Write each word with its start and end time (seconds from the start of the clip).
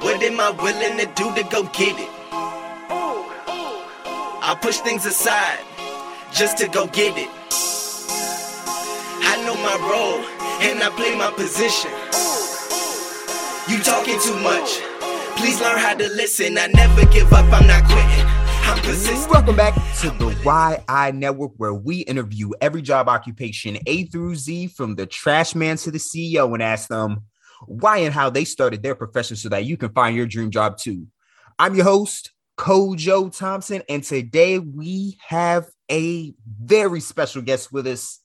What 0.00 0.22
am 0.22 0.40
I 0.40 0.50
willing 0.50 0.98
to 0.98 1.06
do 1.14 1.34
to 1.34 1.42
go 1.50 1.64
get 1.64 1.98
it? 1.98 2.08
I 4.46 4.56
push 4.60 4.78
things 4.78 5.04
aside 5.04 5.60
just 6.32 6.56
to 6.58 6.68
go 6.68 6.86
get 6.86 7.16
it. 7.16 7.28
I 9.22 9.42
know 9.44 9.54
my 9.56 9.76
role 9.90 10.24
and 10.62 10.82
I 10.82 10.90
play 10.96 11.16
my 11.16 11.30
position. 11.32 11.90
You 13.68 13.82
talking 13.82 14.18
too 14.20 14.38
much. 14.40 14.80
Please 15.36 15.60
learn 15.60 15.78
how 15.78 15.94
to 15.94 16.08
listen. 16.08 16.56
I 16.56 16.68
never 16.68 17.04
give 17.06 17.32
up. 17.32 17.44
I'm 17.52 17.66
not 17.66 17.84
quitting. 17.84 18.26
I'm 18.66 18.78
persistent. 18.82 19.30
Welcome 19.30 19.56
back 19.56 19.74
to 20.00 20.10
the 20.10 20.30
Why 20.42 20.82
I 20.88 21.10
Network, 21.10 21.52
where 21.56 21.74
we 21.74 22.00
interview 22.00 22.50
every 22.60 22.82
job 22.82 23.08
occupation 23.08 23.78
A 23.86 24.04
through 24.04 24.36
Z, 24.36 24.68
from 24.68 24.94
the 24.94 25.06
trash 25.06 25.54
man 25.54 25.76
to 25.78 25.90
the 25.90 25.98
CEO, 25.98 26.52
and 26.54 26.62
ask 26.62 26.88
them 26.88 27.24
why 27.66 27.98
and 27.98 28.14
how 28.14 28.30
they 28.30 28.44
started 28.44 28.82
their 28.82 28.94
profession 28.94 29.36
so 29.36 29.48
that 29.50 29.64
you 29.64 29.76
can 29.76 29.90
find 29.90 30.16
your 30.16 30.26
dream 30.26 30.50
job 30.50 30.76
too. 30.76 31.06
I'm 31.58 31.74
your 31.74 31.84
host, 31.84 32.32
Kojo 32.58 33.36
Thompson, 33.36 33.82
and 33.88 34.02
today 34.02 34.58
we 34.58 35.18
have 35.26 35.66
a 35.90 36.34
very 36.46 37.00
special 37.00 37.42
guest 37.42 37.72
with 37.72 37.86
us. 37.86 38.20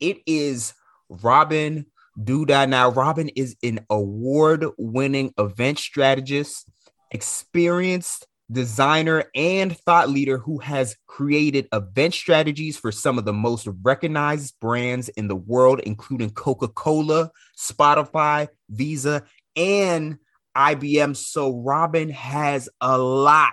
It 0.00 0.18
is 0.26 0.74
Robyn 1.08 1.86
Duda. 2.18 2.68
Now, 2.68 2.90
Robyn 2.90 3.30
is 3.34 3.56
an 3.62 3.80
award 3.90 4.64
winning 4.78 5.32
event 5.38 5.78
strategist, 5.78 6.68
experienced 7.10 8.27
designer, 8.50 9.24
and 9.34 9.76
thought 9.76 10.08
leader 10.08 10.38
who 10.38 10.58
has 10.58 10.96
created 11.06 11.68
event 11.72 12.14
strategies 12.14 12.76
for 12.76 12.90
some 12.90 13.18
of 13.18 13.24
the 13.24 13.32
most 13.32 13.68
recognized 13.82 14.58
brands 14.60 15.08
in 15.10 15.28
the 15.28 15.36
world, 15.36 15.80
including 15.80 16.30
Coca 16.30 16.68
Cola, 16.68 17.30
Spotify, 17.58 18.48
Visa, 18.70 19.24
and 19.56 20.18
IBM. 20.56 21.16
So, 21.16 21.60
Robyn 21.62 22.10
has 22.10 22.68
a 22.80 22.96
lot 22.96 23.52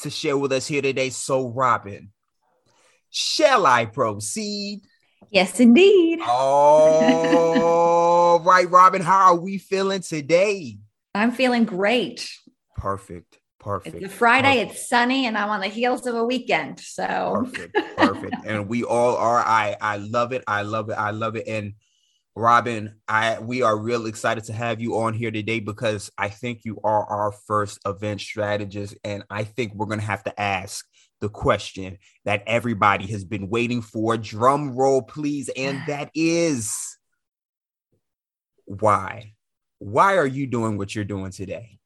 to 0.00 0.10
share 0.10 0.36
with 0.38 0.52
us 0.52 0.66
here 0.66 0.82
today. 0.82 1.10
So, 1.10 1.48
Robyn, 1.48 2.10
shall 3.10 3.66
I 3.66 3.86
proceed? 3.86 4.82
Yes, 5.30 5.58
indeed. 5.60 6.20
All 6.26 6.84
right, 8.44 8.70
Robyn, 8.70 9.02
how 9.02 9.32
are 9.32 9.36
we 9.36 9.58
feeling 9.58 10.02
today? 10.02 10.78
I'm 11.14 11.32
feeling 11.32 11.64
great. 11.64 12.28
Perfect. 12.76 13.38
Perfect. 13.62 14.02
It's 14.02 14.12
a 14.12 14.16
Friday, 14.16 14.56
perfect, 14.58 14.72
it's 14.72 14.88
sunny, 14.88 15.26
and 15.26 15.38
I'm 15.38 15.48
on 15.48 15.60
the 15.60 15.68
heels 15.68 16.04
of 16.06 16.16
a 16.16 16.24
weekend. 16.24 16.80
So 16.80 17.44
perfect. 17.44 17.78
Perfect. 17.96 18.36
and 18.44 18.68
we 18.68 18.82
all 18.82 19.16
are. 19.16 19.38
I 19.38 19.76
I 19.80 19.98
love 19.98 20.32
it. 20.32 20.42
I 20.48 20.62
love 20.62 20.90
it. 20.90 20.94
I 20.94 21.12
love 21.12 21.36
it. 21.36 21.46
And 21.46 21.74
Robyn, 22.36 22.94
I 23.06 23.38
we 23.38 23.62
are 23.62 23.78
real 23.78 24.06
excited 24.06 24.44
to 24.44 24.52
have 24.52 24.80
you 24.80 24.98
on 24.98 25.14
here 25.14 25.30
today 25.30 25.60
because 25.60 26.10
I 26.18 26.28
think 26.28 26.64
you 26.64 26.80
are 26.82 27.04
our 27.04 27.30
first 27.46 27.78
event 27.86 28.20
strategist, 28.20 28.96
and 29.04 29.22
I 29.30 29.44
think 29.44 29.74
we're 29.74 29.86
gonna 29.86 30.02
have 30.02 30.24
to 30.24 30.40
ask 30.40 30.84
the 31.20 31.28
question 31.28 31.98
that 32.24 32.42
everybody 32.48 33.06
has 33.12 33.24
been 33.24 33.48
waiting 33.48 33.80
for. 33.80 34.16
Drum 34.16 34.74
roll, 34.74 35.02
please, 35.02 35.48
and 35.56 35.80
that 35.86 36.10
is 36.16 36.74
why. 38.64 39.34
Why 39.78 40.16
are 40.16 40.26
you 40.26 40.48
doing 40.48 40.78
what 40.78 40.96
you're 40.96 41.04
doing 41.04 41.30
today? 41.30 41.78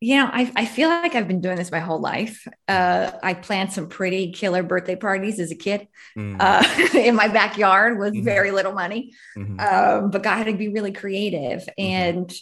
You 0.00 0.16
know, 0.16 0.30
I, 0.32 0.50
I 0.56 0.64
feel 0.64 0.88
like 0.88 1.14
I've 1.14 1.28
been 1.28 1.42
doing 1.42 1.56
this 1.56 1.70
my 1.70 1.78
whole 1.78 2.00
life. 2.00 2.48
Uh, 2.66 3.10
I 3.22 3.34
planned 3.34 3.72
some 3.72 3.88
pretty 3.88 4.32
killer 4.32 4.62
birthday 4.62 4.96
parties 4.96 5.38
as 5.38 5.50
a 5.50 5.54
kid 5.54 5.88
mm. 6.16 6.36
uh, 6.40 6.98
in 6.98 7.14
my 7.14 7.28
backyard 7.28 7.98
with 7.98 8.14
mm-hmm. 8.14 8.24
very 8.24 8.50
little 8.50 8.72
money, 8.72 9.12
mm-hmm. 9.36 9.60
um, 9.60 10.10
but 10.10 10.22
got 10.22 10.44
to 10.44 10.54
be 10.54 10.68
really 10.68 10.92
creative. 10.92 11.60
Mm-hmm. 11.60 11.82
And 11.82 12.34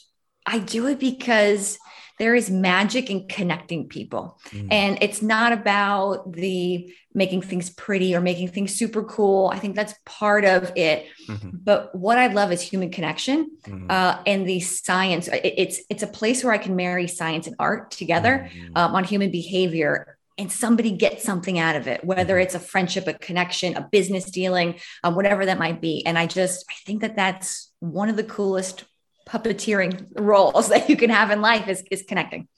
I 0.47 0.61
do 0.61 0.87
it 0.87 1.01
because 1.01 1.79
there 2.19 2.35
is 2.35 2.51
magic 2.51 3.11
in 3.11 3.29
connecting 3.29 3.89
people. 3.89 4.39
Mm. 4.51 4.69
And 4.71 4.99
it's 5.01 5.23
not 5.23 5.53
about 5.53 6.33
the 6.33 6.93
making 7.15 7.43
things 7.43 7.71
pretty 7.71 8.15
or 8.15 8.21
making 8.21 8.49
things 8.49 8.75
super 8.75 9.03
cool. 9.05 9.51
I 9.53 9.59
think 9.59 9.75
that's 9.75 9.95
part 10.05 10.45
of 10.45 10.73
it. 10.77 11.07
Mm-hmm. 11.29 11.51
But 11.53 11.95
what 11.95 12.19
I 12.19 12.29
love 12.29 12.53
is 12.53 12.61
human 12.61 12.91
connection 12.91 13.51
mm-hmm. 13.63 13.91
uh, 13.91 14.23
and 14.27 14.49
the 14.49 14.61
science. 14.61 15.29
It's 15.33 15.81
it's 15.89 16.03
a 16.03 16.07
place 16.07 16.45
where 16.45 16.53
I 16.53 16.59
can 16.59 16.77
marry 16.77 17.09
science 17.09 17.47
and 17.47 17.57
art 17.59 17.91
together 17.91 18.49
mm-hmm. 18.51 18.77
um, 18.77 18.95
on 18.95 19.05
human 19.05 19.31
behavior 19.31 20.19
and 20.39 20.51
somebody 20.53 20.93
gets 20.93 21.25
something 21.25 21.59
out 21.59 21.75
of 21.75 21.89
it, 21.89 22.05
whether 22.05 22.35
mm-hmm. 22.35 22.43
it's 22.43 22.55
a 22.55 22.61
friendship, 22.61 23.09
a 23.09 23.15
connection, 23.15 23.77
a 23.77 23.89
business 23.91 24.31
dealing, 24.31 24.77
um, 25.03 25.17
whatever 25.17 25.45
that 25.45 25.59
might 25.59 25.81
be. 25.81 26.07
And 26.07 26.17
I 26.17 26.27
just, 26.27 26.65
I 26.71 26.75
think 26.87 27.01
that 27.01 27.17
that's 27.17 27.73
one 27.81 28.09
of 28.09 28.17
the 28.17 28.25
coolest 28.25 28.85
puppeteering 29.29 30.07
roles 30.19 30.69
that 30.69 30.89
you 30.89 30.97
can 30.97 31.11
have 31.11 31.31
in 31.31 31.41
life 31.41 31.69
is, 31.69 31.85
is 31.91 32.03
connecting. 32.03 32.49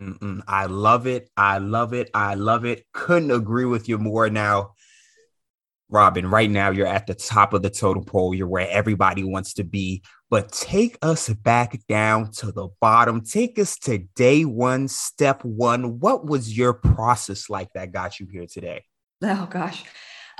Mm-mm. 0.00 0.40
I 0.48 0.64
love 0.64 1.06
it. 1.06 1.28
I 1.36 1.58
love 1.58 1.92
it. 1.92 2.10
I 2.14 2.34
love 2.34 2.64
it. 2.64 2.86
Couldn't 2.92 3.30
agree 3.30 3.66
with 3.66 3.86
you 3.88 3.98
more. 3.98 4.30
Now, 4.30 4.72
Robyn, 5.90 6.30
right 6.30 6.48
now 6.48 6.70
you're 6.70 6.86
at 6.86 7.06
the 7.06 7.14
top 7.14 7.52
of 7.52 7.62
the 7.62 7.68
totem 7.68 8.04
pole. 8.04 8.34
You're 8.34 8.48
where 8.48 8.68
everybody 8.70 9.24
wants 9.24 9.54
to 9.54 9.64
be. 9.64 10.02
But 10.30 10.52
take 10.52 10.96
us 11.02 11.28
back 11.28 11.78
down 11.86 12.30
to 12.34 12.50
the 12.52 12.68
bottom. 12.80 13.20
Take 13.20 13.58
us 13.58 13.76
to 13.80 13.98
day 14.14 14.44
one, 14.44 14.88
step 14.88 15.44
one. 15.44 15.98
What 16.00 16.24
was 16.24 16.56
your 16.56 16.72
process 16.72 17.50
like 17.50 17.72
that 17.74 17.92
got 17.92 18.20
you 18.20 18.26
here 18.30 18.46
today? 18.46 18.84
Oh, 19.22 19.48
gosh. 19.50 19.84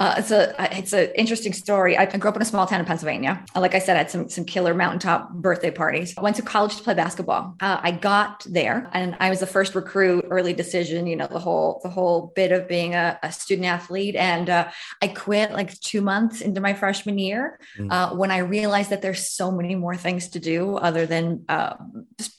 Uh, 0.00 0.14
it's 0.16 0.30
a 0.30 0.78
it's 0.78 0.94
an 0.94 1.10
interesting 1.14 1.52
story. 1.52 1.96
I 1.98 2.06
grew 2.06 2.30
up 2.30 2.36
in 2.36 2.40
a 2.40 2.46
small 2.46 2.66
town 2.66 2.80
in 2.80 2.86
Pennsylvania. 2.86 3.44
Like 3.54 3.74
I 3.74 3.78
said, 3.78 3.96
I 3.96 3.98
had 3.98 4.10
some 4.10 4.30
some 4.30 4.46
killer 4.46 4.72
mountaintop 4.72 5.30
birthday 5.34 5.70
parties. 5.70 6.14
I 6.16 6.22
went 6.22 6.36
to 6.36 6.42
college 6.42 6.76
to 6.76 6.82
play 6.82 6.94
basketball. 6.94 7.54
Uh, 7.60 7.78
I 7.82 7.90
got 7.90 8.46
there, 8.48 8.88
and 8.94 9.14
I 9.20 9.28
was 9.28 9.40
the 9.40 9.46
first 9.46 9.74
recruit, 9.74 10.24
early 10.30 10.54
decision. 10.54 11.06
You 11.06 11.16
know 11.16 11.26
the 11.26 11.38
whole 11.38 11.80
the 11.82 11.90
whole 11.90 12.32
bit 12.34 12.50
of 12.50 12.66
being 12.66 12.94
a, 12.94 13.18
a 13.22 13.30
student 13.30 13.66
athlete, 13.66 14.16
and 14.16 14.48
uh, 14.48 14.70
I 15.02 15.08
quit 15.08 15.52
like 15.52 15.78
two 15.80 16.00
months 16.00 16.40
into 16.40 16.62
my 16.62 16.72
freshman 16.72 17.18
year 17.18 17.60
mm. 17.78 18.16
when 18.16 18.30
I 18.30 18.38
realized 18.38 18.88
that 18.90 19.02
there's 19.02 19.28
so 19.28 19.52
many 19.52 19.74
more 19.74 19.96
things 19.96 20.28
to 20.28 20.40
do 20.40 20.76
other 20.76 21.04
than 21.04 21.44
uh, 21.50 21.74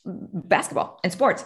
basketball 0.03 0.99
and 1.03 1.13
sports. 1.13 1.45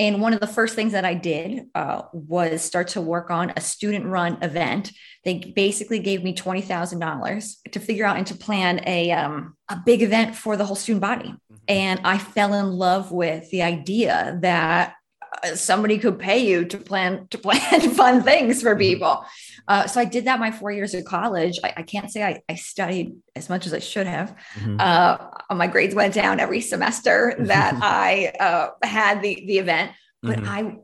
And 0.00 0.22
one 0.22 0.32
of 0.32 0.40
the 0.40 0.46
first 0.46 0.76
things 0.76 0.92
that 0.92 1.04
I 1.04 1.14
did 1.14 1.66
uh, 1.74 2.02
was 2.12 2.62
start 2.62 2.88
to 2.88 3.00
work 3.00 3.30
on 3.30 3.52
a 3.56 3.60
student 3.60 4.06
run 4.06 4.38
event. 4.42 4.92
They 5.24 5.52
basically 5.56 5.98
gave 5.98 6.22
me 6.22 6.34
$20,000 6.34 7.56
to 7.72 7.80
figure 7.80 8.04
out 8.04 8.16
and 8.16 8.26
to 8.28 8.36
plan 8.36 8.80
a, 8.86 9.10
um, 9.10 9.56
a 9.68 9.76
big 9.84 10.02
event 10.02 10.36
for 10.36 10.56
the 10.56 10.64
whole 10.64 10.76
student 10.76 11.02
body. 11.02 11.30
Mm-hmm. 11.30 11.54
And 11.66 12.00
I 12.04 12.18
fell 12.18 12.54
in 12.54 12.70
love 12.70 13.10
with 13.10 13.50
the 13.50 13.62
idea 13.62 14.38
that 14.42 14.94
uh, 15.42 15.56
somebody 15.56 15.98
could 15.98 16.18
pay 16.18 16.46
you 16.46 16.64
to 16.66 16.78
plan 16.78 17.26
to 17.30 17.38
plan 17.46 17.90
fun 17.90 18.22
things 18.22 18.62
for 18.62 18.70
mm-hmm. 18.70 18.78
people. 18.78 19.24
Uh, 19.68 19.86
so 19.86 20.00
I 20.00 20.06
did 20.06 20.24
that 20.24 20.40
my 20.40 20.50
four 20.50 20.72
years 20.72 20.94
of 20.94 21.04
college. 21.04 21.58
I, 21.62 21.74
I 21.76 21.82
can't 21.82 22.10
say 22.10 22.24
I, 22.24 22.42
I, 22.48 22.54
studied 22.54 23.16
as 23.36 23.50
much 23.50 23.66
as 23.66 23.74
I 23.74 23.80
should 23.80 24.06
have. 24.06 24.34
Mm-hmm. 24.54 24.76
Uh, 24.80 25.54
my 25.54 25.66
grades 25.66 25.94
went 25.94 26.14
down 26.14 26.40
every 26.40 26.62
semester 26.62 27.34
that 27.38 27.78
I 27.82 28.32
uh, 28.40 28.70
had 28.82 29.20
the 29.20 29.44
the 29.46 29.58
event, 29.58 29.92
but 30.22 30.38
mm-hmm. 30.38 30.48
I 30.48 30.76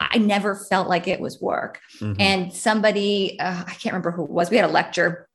I 0.00 0.18
never 0.18 0.54
felt 0.54 0.88
like 0.88 1.08
it 1.08 1.20
was 1.20 1.40
work. 1.40 1.80
Mm-hmm. 2.00 2.20
And 2.20 2.52
somebody 2.52 3.38
uh, 3.40 3.64
I 3.66 3.74
can't 3.74 3.92
remember 3.92 4.12
who 4.12 4.24
it 4.24 4.30
was. 4.30 4.48
We 4.48 4.56
had 4.56 4.70
a 4.70 4.72
lecture. 4.72 5.26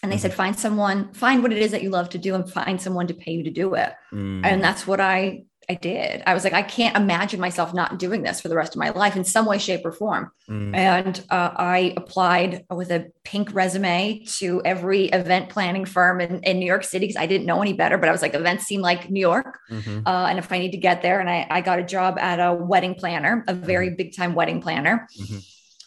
And 0.00 0.12
they 0.12 0.16
said, 0.16 0.30
mm-hmm. 0.30 0.36
find 0.36 0.58
someone, 0.58 1.12
find 1.12 1.42
what 1.42 1.52
it 1.52 1.58
is 1.58 1.72
that 1.72 1.82
you 1.82 1.90
love 1.90 2.10
to 2.10 2.18
do 2.18 2.36
and 2.36 2.48
find 2.48 2.80
someone 2.80 3.08
to 3.08 3.14
pay 3.14 3.32
you 3.32 3.42
to 3.42 3.50
do 3.50 3.74
it. 3.74 3.92
And 4.12 4.44
mm. 4.44 4.60
that's 4.60 4.86
what 4.86 5.00
I 5.00 5.42
I 5.70 5.74
did. 5.74 6.22
I 6.26 6.32
was 6.32 6.44
like, 6.44 6.54
I 6.54 6.62
can't 6.62 6.96
imagine 6.96 7.40
myself 7.40 7.74
not 7.74 7.98
doing 7.98 8.22
this 8.22 8.40
for 8.40 8.48
the 8.48 8.56
rest 8.56 8.74
of 8.74 8.78
my 8.78 8.88
life 8.88 9.16
in 9.16 9.24
some 9.24 9.44
way, 9.44 9.58
shape, 9.58 9.84
or 9.84 9.92
form. 9.92 10.30
Mm. 10.48 10.74
And 10.74 11.24
uh, 11.28 11.50
I 11.54 11.92
applied 11.94 12.64
with 12.70 12.90
a 12.90 13.08
pink 13.22 13.52
resume 13.52 14.24
to 14.38 14.62
every 14.64 15.06
event 15.06 15.50
planning 15.50 15.84
firm 15.84 16.22
in, 16.22 16.42
in 16.42 16.58
New 16.58 16.64
York 16.64 16.84
City 16.84 17.06
because 17.06 17.20
I 17.20 17.26
didn't 17.26 17.46
know 17.46 17.60
any 17.60 17.74
better. 17.74 17.98
But 17.98 18.08
I 18.08 18.12
was 18.12 18.22
like, 18.22 18.34
events 18.34 18.64
seem 18.64 18.80
like 18.80 19.10
New 19.10 19.20
York. 19.20 19.58
Mm-hmm. 19.70 20.06
Uh, 20.06 20.26
and 20.28 20.38
if 20.38 20.50
I 20.50 20.58
need 20.58 20.70
to 20.70 20.78
get 20.78 21.02
there, 21.02 21.20
and 21.20 21.28
I, 21.28 21.46
I, 21.50 21.60
got 21.60 21.78
a 21.78 21.84
job 21.84 22.18
at 22.18 22.40
a 22.40 22.54
wedding 22.54 22.94
planner, 22.94 23.44
a 23.46 23.52
very 23.52 23.88
mm-hmm. 23.88 23.96
big 23.96 24.16
time 24.16 24.34
wedding 24.34 24.62
planner, 24.62 25.06
mm-hmm. 25.20 25.38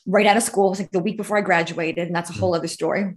right 0.05 0.27
out 0.27 0.37
of 0.37 0.43
school. 0.43 0.67
It 0.67 0.71
was 0.71 0.79
like 0.79 0.91
the 0.91 0.99
week 0.99 1.17
before 1.17 1.39
I 1.39 1.41
graduated. 1.41 2.05
And 2.05 2.15
that's 2.15 2.29
a 2.29 2.33
whole 2.33 2.53
mm. 2.53 2.57
other 2.57 2.67
story. 2.67 3.15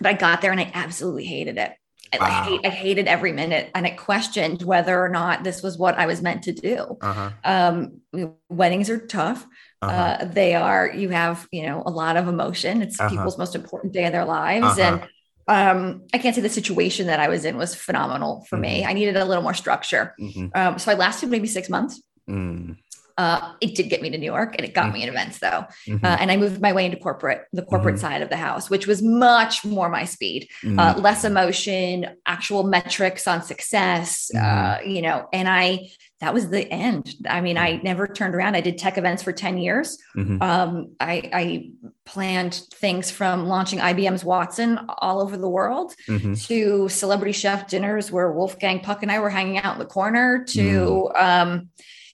But 0.00 0.08
I 0.08 0.12
got 0.14 0.40
there 0.40 0.52
and 0.52 0.60
I 0.60 0.70
absolutely 0.72 1.24
hated 1.24 1.58
it. 1.58 1.72
Wow. 2.12 2.26
I, 2.26 2.30
hate, 2.44 2.60
I, 2.64 2.68
hated 2.68 3.06
every 3.06 3.32
minute 3.32 3.70
and 3.74 3.86
I 3.86 3.90
questioned 3.90 4.62
whether 4.62 4.98
or 5.00 5.08
not 5.08 5.44
this 5.44 5.62
was 5.62 5.76
what 5.76 5.98
I 5.98 6.06
was 6.06 6.22
meant 6.22 6.44
to 6.44 6.52
do. 6.52 6.96
Uh-huh. 7.00 7.30
Um, 7.44 8.00
weddings 8.48 8.88
are 8.90 8.98
tough. 8.98 9.46
Uh-huh. 9.82 9.94
Uh, 9.94 10.24
they 10.24 10.54
are, 10.54 10.90
you 10.90 11.10
have, 11.10 11.46
you 11.52 11.66
know, 11.66 11.82
a 11.84 11.90
lot 11.90 12.16
of 12.16 12.28
emotion. 12.28 12.82
It's 12.82 12.98
uh-huh. 12.98 13.10
people's 13.10 13.38
most 13.38 13.54
important 13.54 13.92
day 13.92 14.06
of 14.06 14.12
their 14.12 14.24
lives. 14.24 14.78
Uh-huh. 14.78 15.00
And 15.00 15.08
um, 15.48 16.02
I 16.12 16.18
can't 16.18 16.34
say 16.34 16.40
the 16.40 16.48
situation 16.48 17.06
that 17.08 17.20
I 17.20 17.28
was 17.28 17.44
in 17.44 17.56
was 17.56 17.74
phenomenal 17.74 18.44
for 18.48 18.56
mm-hmm. 18.56 18.62
me. 18.62 18.84
I 18.84 18.92
needed 18.92 19.16
a 19.16 19.24
little 19.24 19.42
more 19.42 19.54
structure. 19.54 20.14
Mm-hmm. 20.20 20.48
Um, 20.54 20.78
so 20.78 20.90
I 20.90 20.94
lasted 20.94 21.30
maybe 21.30 21.46
six 21.46 21.68
months. 21.68 22.02
Mm. 22.28 22.76
Uh, 23.18 23.52
it 23.60 23.74
did 23.74 23.90
get 23.90 24.00
me 24.00 24.08
to 24.10 24.16
New 24.16 24.24
York 24.24 24.54
and 24.56 24.64
it 24.64 24.72
got 24.74 24.84
mm-hmm. 24.84 24.92
me 24.94 25.02
in 25.02 25.08
events 25.08 25.40
though. 25.40 25.66
Mm-hmm. 25.88 26.06
Uh, 26.06 26.16
and 26.20 26.30
I 26.30 26.36
moved 26.36 26.60
my 26.60 26.72
way 26.72 26.86
into 26.86 26.96
corporate, 26.96 27.46
the 27.52 27.62
corporate 27.62 27.96
mm-hmm. 27.96 28.02
side 28.02 28.22
of 28.22 28.30
the 28.30 28.36
house, 28.36 28.70
which 28.70 28.86
was 28.86 29.02
much 29.02 29.64
more 29.64 29.88
my 29.88 30.04
speed, 30.04 30.48
uh, 30.64 30.94
mm. 30.94 31.02
less 31.02 31.24
emotion, 31.24 32.06
actual 32.26 32.62
metrics 32.62 33.26
on 33.26 33.42
success, 33.42 34.30
uh, 34.36 34.38
mm-hmm. 34.38 34.88
you 34.88 35.02
know, 35.02 35.26
and 35.32 35.48
I, 35.48 35.90
that 36.20 36.32
was 36.32 36.48
the 36.48 36.68
end. 36.72 37.12
I 37.28 37.40
mean, 37.40 37.58
I 37.58 37.80
never 37.82 38.06
turned 38.06 38.36
around. 38.36 38.54
I 38.54 38.60
did 38.60 38.78
tech 38.78 38.98
events 38.98 39.24
for 39.24 39.32
10 39.32 39.58
years. 39.58 39.98
Mm-hmm. 40.16 40.40
Um, 40.40 40.92
I, 41.00 41.30
I, 41.32 41.70
planned 42.04 42.62
things 42.72 43.10
from 43.10 43.48
launching 43.48 43.80
IBM's 43.80 44.24
Watson 44.24 44.78
all 44.88 45.20
over 45.20 45.36
the 45.36 45.48
world 45.48 45.94
mm-hmm. 46.08 46.32
to 46.32 46.88
celebrity 46.88 47.32
chef 47.32 47.68
dinners 47.68 48.10
where 48.10 48.32
Wolfgang 48.32 48.80
Puck 48.80 49.02
and 49.02 49.12
I 49.12 49.18
were 49.18 49.28
hanging 49.28 49.58
out 49.58 49.74
in 49.74 49.78
the 49.78 49.84
corner 49.84 50.42
to, 50.48 51.10
um, 51.14 51.68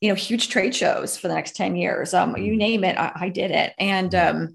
you 0.05 0.11
know, 0.11 0.15
huge 0.15 0.51
trade 0.51 0.75
shows 0.75 1.17
for 1.17 1.29
the 1.29 1.35
next 1.35 1.57
10 1.57 1.77
years. 1.77 2.13
Um, 2.13 2.37
you 2.37 2.53
mm. 2.53 2.59
name 2.59 2.85
it, 2.85 2.99
I, 2.99 3.13
I 3.15 3.29
did 3.31 3.51
it. 3.51 3.73
And 3.79 4.15
um, 4.15 4.55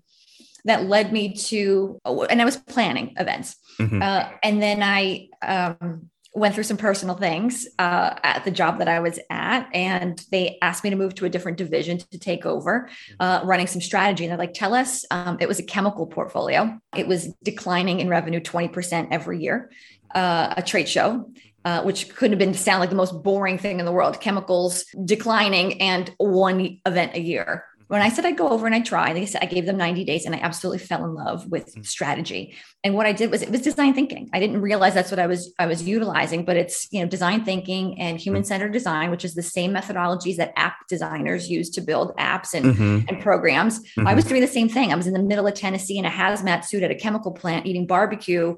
that 0.65 0.85
led 0.85 1.11
me 1.11 1.33
to, 1.33 1.99
and 2.05 2.39
I 2.39 2.45
was 2.45 2.57
planning 2.57 3.15
events. 3.17 3.55
Mm-hmm. 3.79 3.99
Uh, 3.99 4.29
and 4.43 4.61
then 4.61 4.83
I, 4.83 5.29
um, 5.41 6.11
went 6.35 6.53
through 6.53 6.63
some 6.63 6.77
personal 6.77 7.15
things 7.15 7.67
uh, 7.79 8.13
at 8.21 8.45
the 8.45 8.51
job 8.51 8.77
that 8.77 8.87
I 8.87 8.99
was 8.99 9.17
at, 9.31 9.67
and 9.73 10.23
they 10.31 10.59
asked 10.61 10.83
me 10.83 10.91
to 10.91 10.95
move 10.95 11.15
to 11.15 11.25
a 11.25 11.29
different 11.29 11.57
division 11.57 11.97
to 11.97 12.19
take 12.19 12.45
over, 12.45 12.87
uh, 13.19 13.41
running 13.43 13.65
some 13.65 13.81
strategy. 13.81 14.25
And 14.25 14.31
they're 14.31 14.37
like, 14.37 14.53
"Tell 14.53 14.75
us." 14.75 15.03
Um, 15.09 15.37
it 15.39 15.47
was 15.47 15.57
a 15.57 15.63
chemical 15.63 16.05
portfolio. 16.05 16.79
It 16.95 17.07
was 17.07 17.33
declining 17.41 17.99
in 17.99 18.09
revenue 18.09 18.39
twenty 18.39 18.67
percent 18.67 19.09
every 19.11 19.41
year. 19.41 19.71
Uh, 20.13 20.53
a 20.55 20.61
trade 20.61 20.87
show. 20.87 21.31
Uh, 21.65 21.83
which 21.83 22.07
couldn't 22.15 22.31
have 22.31 22.39
been 22.39 22.53
sound 22.53 22.79
like 22.79 22.89
the 22.89 22.95
most 22.95 23.21
boring 23.21 23.57
thing 23.57 23.81
in 23.81 23.85
the 23.85 23.91
world 23.91 24.21
chemicals 24.21 24.85
declining 25.03 25.81
and 25.81 26.09
one 26.17 26.79
event 26.85 27.13
a 27.15 27.19
year 27.19 27.65
when 27.89 28.03
I 28.03 28.09
said 28.09 28.23
I'd 28.23 28.37
go 28.37 28.49
over 28.49 28.67
and 28.67 28.75
I 28.75 28.81
tried, 28.81 29.15
they 29.15 29.25
said 29.25 29.41
I 29.41 29.47
gave 29.47 29.65
them 29.65 29.75
90 29.77 30.03
days 30.03 30.27
and 30.27 30.35
I 30.35 30.37
absolutely 30.37 30.77
fell 30.77 31.03
in 31.05 31.15
love 31.15 31.49
with 31.49 31.65
mm-hmm. 31.71 31.81
strategy. 31.81 32.53
And 32.83 32.93
what 32.93 33.07
I 33.07 33.13
did 33.13 33.31
was 33.31 33.41
it 33.41 33.49
was 33.49 33.61
design 33.61 33.95
thinking. 33.95 34.29
I 34.31 34.39
didn't 34.39 34.61
realize 34.61 34.93
that's 34.93 35.09
what 35.09 35.19
I 35.19 35.25
was 35.25 35.51
I 35.57 35.65
was 35.65 35.81
utilizing, 35.81 36.45
but 36.45 36.55
it's 36.55 36.87
you 36.91 37.01
know 37.01 37.07
design 37.07 37.45
thinking 37.45 37.99
and 37.99 38.19
human 38.19 38.43
centered 38.43 38.73
design, 38.73 39.09
which 39.09 39.25
is 39.25 39.33
the 39.33 39.41
same 39.41 39.73
methodologies 39.73 40.35
that 40.35 40.53
app 40.55 40.87
designers 40.87 41.49
use 41.49 41.71
to 41.71 41.81
build 41.81 42.15
apps 42.17 42.53
and, 42.53 42.67
mm-hmm. 42.67 42.99
and 43.07 43.23
programs. 43.23 43.79
Mm-hmm. 43.79 44.07
I 44.07 44.13
was 44.13 44.25
doing 44.25 44.41
the 44.41 44.47
same 44.47 44.69
thing. 44.69 44.93
I 44.93 44.95
was 44.95 45.07
in 45.07 45.13
the 45.13 45.23
middle 45.23 45.47
of 45.47 45.55
Tennessee 45.55 45.97
in 45.97 46.05
a 46.05 46.11
hazmat 46.11 46.65
suit 46.65 46.83
at 46.83 46.91
a 46.91 46.95
chemical 46.95 47.31
plant 47.31 47.65
eating 47.65 47.87
barbecue 47.87 48.55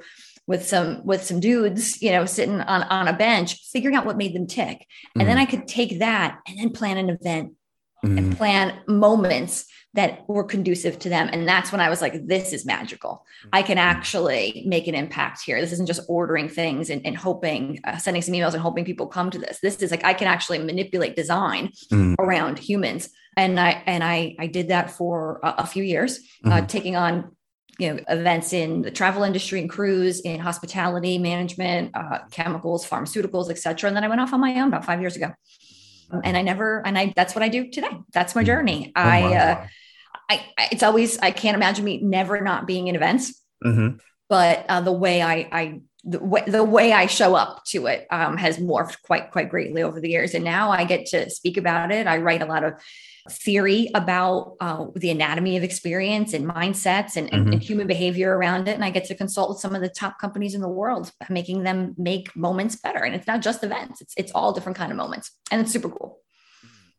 with 0.52 0.68
some 0.68 1.04
with 1.06 1.24
some 1.24 1.40
dudes 1.40 2.02
you 2.02 2.12
know 2.12 2.26
sitting 2.26 2.62
on 2.62 2.84
on 2.84 3.08
a 3.08 3.14
bench 3.14 3.56
figuring 3.72 3.96
out 3.96 4.06
what 4.06 4.18
made 4.18 4.36
them 4.36 4.46
tick 4.46 4.86
and 5.16 5.28
then 5.28 5.38
mm-hmm. 5.38 5.44
i 5.44 5.46
could 5.46 5.68
take 5.68 6.00
that 6.00 6.40
and 6.48 6.60
then 6.60 6.70
plan 6.70 6.98
an 6.98 7.10
event 7.10 7.54
mm. 8.06 8.18
and 8.18 8.38
plan 8.38 8.80
moments 8.88 9.66
that 9.94 10.28
were 10.28 10.44
conducive 10.44 10.98
to 11.00 11.10
them. 11.10 11.30
And 11.32 11.48
that's 11.48 11.72
when 11.72 11.82
I 11.82 11.90
was 11.90 12.02
like, 12.02 12.26
this 12.26 12.54
is 12.54 12.66
magical. 12.66 13.26
I 13.52 13.62
can 13.62 13.78
mm. 13.78 13.82
actually 13.82 14.64
make 14.66 14.88
an 14.88 14.96
impact 14.96 15.42
here. 15.44 15.60
This 15.60 15.74
isn't 15.74 15.88
just 15.88 16.04
ordering 16.08 16.48
things 16.48 16.90
and, 16.90 17.06
and 17.06 17.18
hoping, 17.18 17.80
uh, 17.84 17.98
sending 17.98 18.22
some 18.22 18.34
emails 18.34 18.54
and 18.54 18.62
hoping 18.62 18.86
people 18.86 19.08
come 19.08 19.30
to 19.32 19.40
this. 19.40 19.60
This 19.62 19.82
is 19.82 19.92
like, 19.92 20.06
I 20.06 20.14
can 20.14 20.28
actually 20.28 20.60
manipulate 20.60 21.16
design 21.16 21.72
mm. 21.92 22.16
around 22.20 22.58
humans. 22.58 23.10
And 23.36 23.60
I, 23.60 23.84
and 23.86 24.04
I, 24.04 24.36
I 24.40 24.48
did 24.48 24.70
that 24.70 24.92
for 24.92 25.40
a, 25.44 25.56
a 25.60 25.66
few 25.66 25.84
years, 25.84 26.20
uh, 26.46 26.50
mm-hmm. 26.50 26.52
uh, 26.52 26.68
taking 26.68 26.96
on 26.96 27.36
you 27.82 27.94
know 27.94 28.00
events 28.10 28.54
in 28.54 28.82
the 28.84 28.92
travel 28.92 29.24
industry 29.24 29.60
and 29.60 29.70
cruise 29.70 30.22
in 30.22 30.40
hospitality 30.40 31.18
management 31.18 31.92
uh, 31.96 32.20
chemicals 32.30 32.88
pharmaceuticals 32.88 33.50
etc 33.50 33.88
and 33.88 33.98
then 33.98 34.04
i 34.04 34.08
went 34.08 34.22
off 34.22 34.34
on 34.34 34.40
my 34.40 34.54
own 34.60 34.68
about 34.68 34.86
five 34.86 35.02
years 35.02 35.16
ago 35.16 35.34
and 36.24 36.38
I 36.38 36.42
never, 36.42 36.86
and 36.86 36.98
I, 36.98 37.14
that's 37.16 37.36
what 37.36 37.44
I 37.44 37.50
do 37.50 37.70
today. 37.70 37.98
That's 38.14 38.36
my 38.36 38.44
journey. 38.44 38.92
Oh, 38.96 39.02
I, 39.02 39.36
uh, 39.36 39.68
I, 40.30 40.46
it's 40.72 40.84
always, 40.84 41.18
I 41.20 41.32
can't 41.32 41.56
imagine 41.56 41.86
me 41.86 42.00
never 42.02 42.42
not 42.42 42.68
being 42.68 42.88
in 42.88 42.96
events, 42.96 43.42
mm-hmm. 43.64 43.98
but 44.30 44.66
uh, 44.68 44.82
the 44.82 44.92
way 44.92 45.22
I, 45.22 45.48
I, 45.52 45.82
the 46.04 46.20
way, 46.20 46.44
the 46.48 46.64
way 46.64 46.94
I 46.94 47.06
show 47.06 47.36
up 47.36 47.64
to 47.66 47.86
it 47.86 48.08
um, 48.10 48.38
has 48.38 48.58
morphed 48.58 49.02
quite, 49.04 49.32
quite 49.32 49.50
greatly 49.50 49.84
over 49.84 50.00
the 50.00 50.10
years. 50.10 50.34
And 50.34 50.44
now 50.44 50.72
I 50.72 50.84
get 50.84 51.06
to 51.08 51.30
speak 51.30 51.58
about 51.58 51.92
it. 51.92 52.08
I 52.08 52.18
write 52.18 52.42
a 52.42 52.46
lot 52.46 52.64
of 52.64 52.74
theory 53.30 53.90
about 53.94 54.56
uh, 54.60 54.86
the 54.96 55.12
anatomy 55.12 55.58
of 55.58 55.64
experience 55.64 56.34
and 56.34 56.46
mindsets 56.46 57.18
and, 57.18 57.30
mm-hmm. 57.30 57.54
and, 57.54 57.62
human 57.62 57.86
behavior 57.86 58.36
around 58.36 58.68
it. 58.68 58.74
And 58.74 58.84
I 58.84 58.90
get 58.90 59.06
to 59.06 59.16
consult 59.16 59.50
with 59.50 59.60
some 59.60 59.76
of 59.76 59.82
the 59.82 59.90
top 59.90 60.20
companies 60.20 60.56
in 60.56 60.62
the 60.62 60.68
world, 60.68 61.12
making 61.30 61.64
them 61.64 61.94
make 61.98 62.36
moments 62.36 62.76
better. 62.76 63.04
And 63.04 63.14
it's 63.14 63.28
not 63.28 63.42
just 63.42 63.64
events; 63.64 64.02
it's 64.02 64.14
it's 64.18 64.32
all 64.32 64.54
different 64.54 64.78
kind 64.78 64.92
of 64.92 64.98
moments, 64.98 65.32
and 65.52 65.62
it's 65.62 65.72
super 65.72 65.90
cool. 65.90 66.20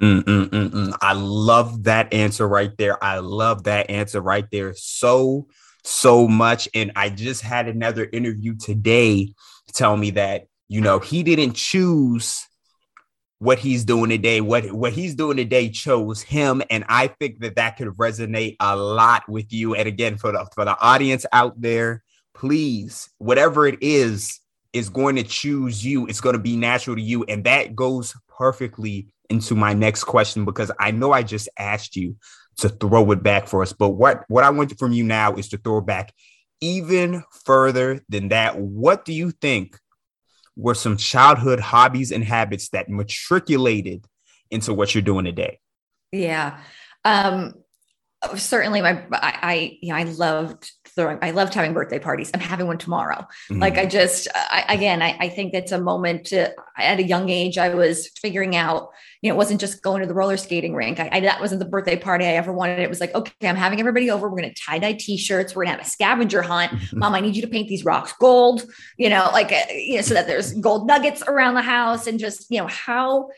Mm-mm-mm-mm. 0.01 0.97
I 1.01 1.13
love 1.13 1.85
that 1.85 2.13
answer 2.13 2.47
right 2.47 2.77
there. 2.77 3.03
I 3.03 3.19
love 3.19 3.65
that 3.65 3.91
answer 3.91 4.21
right 4.21 4.47
there 4.51 4.75
so 4.75 5.47
so 5.85 6.29
much. 6.29 6.69
And 6.75 6.93
I 6.97 7.11
just 7.11 7.43
had 7.43 7.69
another 7.69 8.09
interview 8.13 8.57
today 8.57 9.35
tell 9.73 9.97
me 9.97 10.11
that 10.13 10.47
you 10.69 10.81
know 10.81 10.99
he 10.99 11.23
didn't 11.23 11.55
choose 11.55 12.47
what 13.43 13.59
he's 13.59 13.85
doing 13.85 14.09
today, 14.09 14.41
what 14.41 14.71
what 14.71 14.93
he's 14.93 15.17
doing 15.17 15.37
today 15.37 15.69
chose 15.69 16.23
him, 16.23 16.63
and 16.71 16.85
I 16.89 17.09
think 17.09 17.41
that 17.41 17.57
that 17.57 17.77
could 17.77 17.89
resonate 17.89 18.57
a 18.61 18.77
lot 18.77 19.29
with 19.29 19.53
you. 19.53 19.75
And 19.75 19.89
again, 19.89 20.17
for 20.17 20.31
the 20.31 20.49
for 20.55 20.65
the 20.65 20.79
audience 20.81 21.27
out 21.33 21.61
there, 21.61 22.05
please, 22.35 23.11
whatever 23.19 23.67
it 23.67 23.79
is, 23.81 24.39
is 24.73 24.89
going 24.89 25.17
to 25.17 25.25
choose 25.25 25.85
you. 25.85 26.07
It's 26.07 26.21
going 26.21 26.35
to 26.35 26.43
be 26.43 26.57
natural 26.57 26.95
to 26.95 27.03
you, 27.03 27.25
and 27.25 27.43
that 27.45 27.75
goes 27.75 28.15
perfectly 28.29 29.13
into 29.29 29.57
my 29.57 29.73
next 29.73 30.05
question 30.05 30.45
because 30.45 30.71
I 30.79 30.93
know 30.93 31.11
I 31.11 31.25
just 31.25 31.49
asked 31.59 31.97
you 31.97 32.17
to 32.59 32.69
throw 32.69 33.11
it 33.13 33.23
back 33.23 33.49
for 33.49 33.63
us, 33.63 33.73
but 33.73 33.91
what 33.91 34.25
what 34.29 34.45
I 34.45 34.51
want 34.51 34.79
from 34.79 34.93
you 34.93 35.05
now 35.05 35.35
is 35.35 35.49
to 35.51 35.59
throw 35.59 35.81
back 35.81 36.13
even 36.61 37.25
further 37.45 38.01
than 38.09 38.29
that. 38.29 38.59
What 38.59 39.05
do 39.05 39.13
you 39.13 39.31
think 39.33 39.77
were 40.57 40.75
some 40.75 40.97
childhood 40.97 41.61
hobbies 41.61 42.13
and 42.13 42.23
habits 42.23 42.69
that 42.71 42.89
matriculated 42.89 44.07
into 44.51 44.75
what 44.75 44.95
you're 44.95 45.03
doing 45.03 45.25
today? 45.25 45.59
Yeah. 46.13 46.59
Um, 47.05 47.55
certainly 48.37 48.81
my 48.81 49.05
I, 49.13 49.39
I 49.43 49.79
you 49.81 49.93
know 49.93 49.99
I 49.99 50.05
loved 50.05 50.71
throwing 50.95 51.19
I 51.23 51.31
loved 51.31 51.55
having 51.55 51.73
birthday 51.73 51.99
parties. 51.99 52.31
I'm 52.35 52.41
having 52.41 52.67
one 52.67 52.79
tomorrow. 52.79 53.27
Mm-hmm. 53.51 53.61
Like 53.61 53.79
I 53.79 53.87
just 53.87 54.29
I, 54.35 54.65
again 54.69 55.03
I, 55.03 55.17
I 55.19 55.29
think 55.29 55.55
it's 55.55 55.73
a 55.73 55.81
moment 55.81 56.27
to 56.27 56.53
at 56.79 56.99
a 56.99 57.03
young 57.03 57.31
age 57.31 57.59
I 57.59 57.75
was 57.75 58.09
figuring 58.21 58.55
out 58.55 58.91
you 59.23 59.29
know 59.29 59.35
it 59.35 59.39
wasn't 59.39 59.61
just 59.61 59.83
going 59.83 60.03
to 60.03 60.07
the 60.07 60.15
roller 60.15 60.37
skating 60.37 60.75
rink. 60.75 61.01
I, 61.01 61.09
I 61.13 61.21
that 61.21 61.41
wasn't 61.41 61.61
the 61.61 61.69
birthday 61.69 61.97
party 61.97 62.25
I 62.25 62.35
ever 62.35 62.53
wanted. 62.53 62.79
It 62.79 62.89
was 62.89 63.01
like 63.01 63.15
okay 63.15 63.49
I'm 63.49 63.57
having 63.57 63.81
everybody 63.81 64.11
over. 64.11 64.29
We're 64.29 64.41
gonna 64.41 64.55
tie 64.55 64.79
dye 64.79 64.93
t-shirts. 64.93 65.55
We're 65.55 65.65
gonna 65.65 65.77
have 65.77 65.87
a 65.87 65.91
scavenger 65.91 66.43
hunt. 66.43 66.73
Mom 66.93 67.15
I 67.15 67.21
need 67.21 67.37
you 67.37 67.43
to 67.43 67.49
paint 67.49 67.69
these 67.69 67.85
rocks 67.85 68.13
gold. 68.21 68.65
You 68.99 69.11
know 69.11 69.31
like 69.33 69.53
uh, 69.53 69.73
you 69.73 69.97
know 69.97 70.03
so 70.03 70.15
that 70.15 70.27
there's 70.27 70.53
gold 70.55 70.87
nuggets 70.87 71.23
around 71.27 71.55
the 71.55 71.63
house 71.63 72.07
and 72.07 72.19
just 72.19 72.47
you 72.51 72.59
know 72.59 72.69
how 72.69 73.29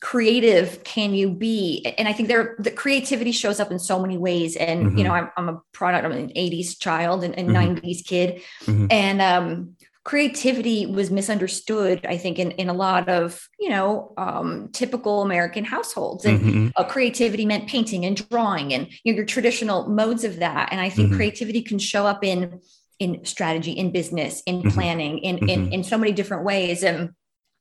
creative 0.00 0.82
can 0.82 1.12
you 1.12 1.30
be 1.30 1.84
and 1.98 2.08
i 2.08 2.12
think 2.12 2.28
there 2.28 2.56
the 2.58 2.70
creativity 2.70 3.32
shows 3.32 3.60
up 3.60 3.70
in 3.70 3.78
so 3.78 4.00
many 4.00 4.16
ways 4.16 4.56
and 4.56 4.86
mm-hmm. 4.86 4.98
you 4.98 5.04
know 5.04 5.12
I'm, 5.12 5.30
I'm, 5.36 5.48
a 5.50 5.62
product 5.72 6.06
i'm 6.06 6.12
an 6.12 6.30
80s 6.30 6.78
child 6.80 7.22
and, 7.22 7.38
and 7.38 7.50
mm-hmm. 7.50 7.86
90s 7.86 8.06
kid 8.06 8.40
mm-hmm. 8.64 8.86
and 8.90 9.20
um 9.20 9.76
creativity 10.02 10.86
was 10.86 11.10
misunderstood 11.10 12.06
i 12.06 12.16
think 12.16 12.38
in, 12.38 12.52
in 12.52 12.70
a 12.70 12.72
lot 12.72 13.10
of 13.10 13.46
you 13.58 13.68
know 13.68 14.14
um, 14.16 14.70
typical 14.72 15.20
american 15.20 15.64
households 15.64 16.24
and 16.24 16.40
mm-hmm. 16.40 16.68
uh, 16.76 16.84
creativity 16.84 17.44
meant 17.44 17.68
painting 17.68 18.06
and 18.06 18.26
drawing 18.30 18.72
and 18.72 18.88
you 19.04 19.12
know, 19.12 19.16
your 19.18 19.26
traditional 19.26 19.86
modes 19.90 20.24
of 20.24 20.36
that 20.36 20.70
and 20.72 20.80
i 20.80 20.88
think 20.88 21.08
mm-hmm. 21.08 21.16
creativity 21.16 21.60
can 21.60 21.78
show 21.78 22.06
up 22.06 22.24
in 22.24 22.58
in 22.98 23.22
strategy 23.26 23.72
in 23.72 23.92
business 23.92 24.42
in 24.46 24.60
mm-hmm. 24.60 24.70
planning 24.70 25.18
in, 25.18 25.46
in 25.46 25.70
in 25.74 25.84
so 25.84 25.98
many 25.98 26.12
different 26.12 26.44
ways 26.44 26.82
and 26.82 27.10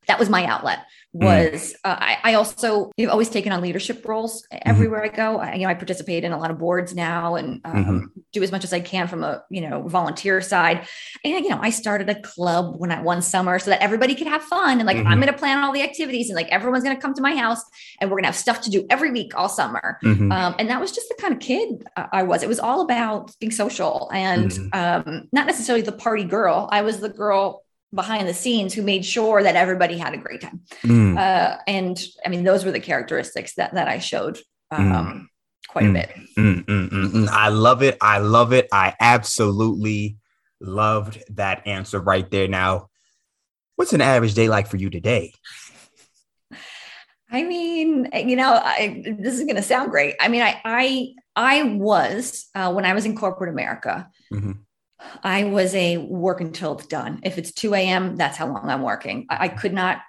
that 0.09 0.19
was 0.19 0.29
my 0.29 0.45
outlet 0.45 0.79
Mm. 1.15 1.25
was 1.51 1.73
uh, 1.83 1.95
I, 1.99 2.17
I, 2.23 2.33
also 2.35 2.91
have 2.99 3.09
always 3.09 3.29
taken 3.29 3.51
on 3.51 3.61
leadership 3.61 4.07
roles 4.07 4.45
mm-hmm. 4.53 4.69
everywhere 4.69 5.01
mm-hmm. 5.01 5.19
I 5.19 5.31
go. 5.31 5.39
I, 5.39 5.53
you 5.55 5.63
know, 5.63 5.69
I 5.69 5.73
participate 5.73 6.23
in 6.23 6.33
a 6.33 6.37
lot 6.37 6.51
of 6.51 6.59
boards 6.59 6.93
now 6.93 7.33
and 7.33 7.61
um, 7.65 7.73
mm-hmm. 7.73 8.05
do 8.31 8.43
as 8.43 8.51
much 8.51 8.63
as 8.63 8.73
I 8.73 8.79
can 8.79 9.07
from 9.07 9.23
a 9.23 9.43
you 9.49 9.67
know 9.67 9.87
volunteer 9.87 10.39
side. 10.39 10.87
And 11.25 11.43
you 11.43 11.49
know, 11.49 11.57
I 11.59 11.71
started 11.71 12.11
a 12.11 12.21
club 12.21 12.75
when 12.77 12.91
I 12.91 13.01
one 13.01 13.23
summer 13.23 13.57
so 13.57 13.71
that 13.71 13.81
everybody 13.81 14.13
could 14.13 14.27
have 14.27 14.43
fun 14.43 14.77
and 14.77 14.85
like 14.85 14.97
mm-hmm. 14.97 15.07
I'm 15.07 15.19
going 15.19 15.33
to 15.33 15.37
plan 15.37 15.63
all 15.63 15.73
the 15.73 15.81
activities 15.81 16.29
and 16.29 16.35
like 16.35 16.49
everyone's 16.49 16.83
going 16.83 16.95
to 16.95 17.01
come 17.01 17.15
to 17.15 17.23
my 17.23 17.35
house 17.35 17.63
and 17.99 18.11
we're 18.11 18.17
going 18.17 18.25
to 18.25 18.27
have 18.27 18.35
stuff 18.35 18.61
to 18.61 18.69
do 18.69 18.85
every 18.91 19.09
week 19.09 19.35
all 19.35 19.49
summer. 19.49 19.97
Mm-hmm. 20.03 20.31
Um, 20.31 20.55
and 20.59 20.69
that 20.69 20.79
was 20.79 20.91
just 20.91 21.09
the 21.09 21.19
kind 21.19 21.33
of 21.33 21.39
kid 21.39 21.87
I 21.95 22.21
was. 22.21 22.43
It 22.43 22.49
was 22.49 22.59
all 22.59 22.81
about 22.81 23.35
being 23.39 23.51
social 23.51 24.11
and 24.13 24.51
mm-hmm. 24.51 25.09
um, 25.09 25.27
not 25.31 25.47
necessarily 25.47 25.81
the 25.81 25.91
party 25.91 26.23
girl. 26.23 26.69
I 26.71 26.83
was 26.83 26.99
the 26.99 27.09
girl 27.09 27.63
behind 27.93 28.27
the 28.27 28.33
scenes 28.33 28.73
who 28.73 28.81
made 28.81 29.03
sure 29.05 29.41
that 29.41 29.55
everybody 29.55 29.97
had 29.97 30.13
a 30.13 30.17
great 30.17 30.41
time. 30.41 30.61
Mm. 30.83 31.17
Uh, 31.17 31.57
and 31.67 31.99
I 32.25 32.29
mean, 32.29 32.43
those 32.43 32.63
were 32.65 32.71
the 32.71 32.79
characteristics 32.79 33.55
that 33.55 33.73
that 33.73 33.87
I 33.87 33.99
showed 33.99 34.39
um, 34.71 34.91
mm. 34.91 35.25
quite 35.67 35.85
mm. 35.85 35.89
a 35.89 35.93
bit. 35.93 36.09
Mm, 36.37 36.65
mm, 36.65 36.89
mm, 36.89 37.27
I 37.29 37.49
love 37.49 37.81
it. 37.81 37.97
I 38.01 38.19
love 38.19 38.53
it. 38.53 38.67
I 38.71 38.95
absolutely 38.99 40.17
loved 40.61 41.23
that 41.31 41.65
answer 41.65 41.99
right 41.99 42.29
there. 42.29 42.47
Now, 42.47 42.89
what's 43.75 43.93
an 43.93 44.01
average 44.01 44.33
day 44.33 44.49
like 44.49 44.67
for 44.67 44.77
you 44.77 44.89
today? 44.89 45.33
I 47.31 47.43
mean, 47.43 48.09
you 48.13 48.35
know, 48.35 48.53
I, 48.53 49.03
this 49.19 49.35
is 49.35 49.41
going 49.41 49.55
to 49.55 49.61
sound 49.61 49.91
great. 49.91 50.15
I 50.19 50.29
mean, 50.29 50.41
I 50.41 50.59
I 50.65 51.13
I 51.35 51.63
was 51.63 52.47
uh, 52.55 52.73
when 52.73 52.85
I 52.85 52.93
was 52.93 53.05
in 53.05 53.15
corporate 53.15 53.51
America. 53.51 54.09
Mm-hmm. 54.33 54.51
I 55.23 55.45
was 55.45 55.73
a 55.75 55.97
work 55.97 56.41
until 56.41 56.77
it's 56.77 56.87
done. 56.87 57.21
If 57.23 57.37
it's 57.37 57.51
2 57.51 57.73
a.m., 57.73 58.15
that's 58.15 58.37
how 58.37 58.47
long 58.47 58.69
I'm 58.69 58.81
working. 58.81 59.25
I, 59.29 59.45
I 59.45 59.47
could 59.47 59.73
not 59.73 59.99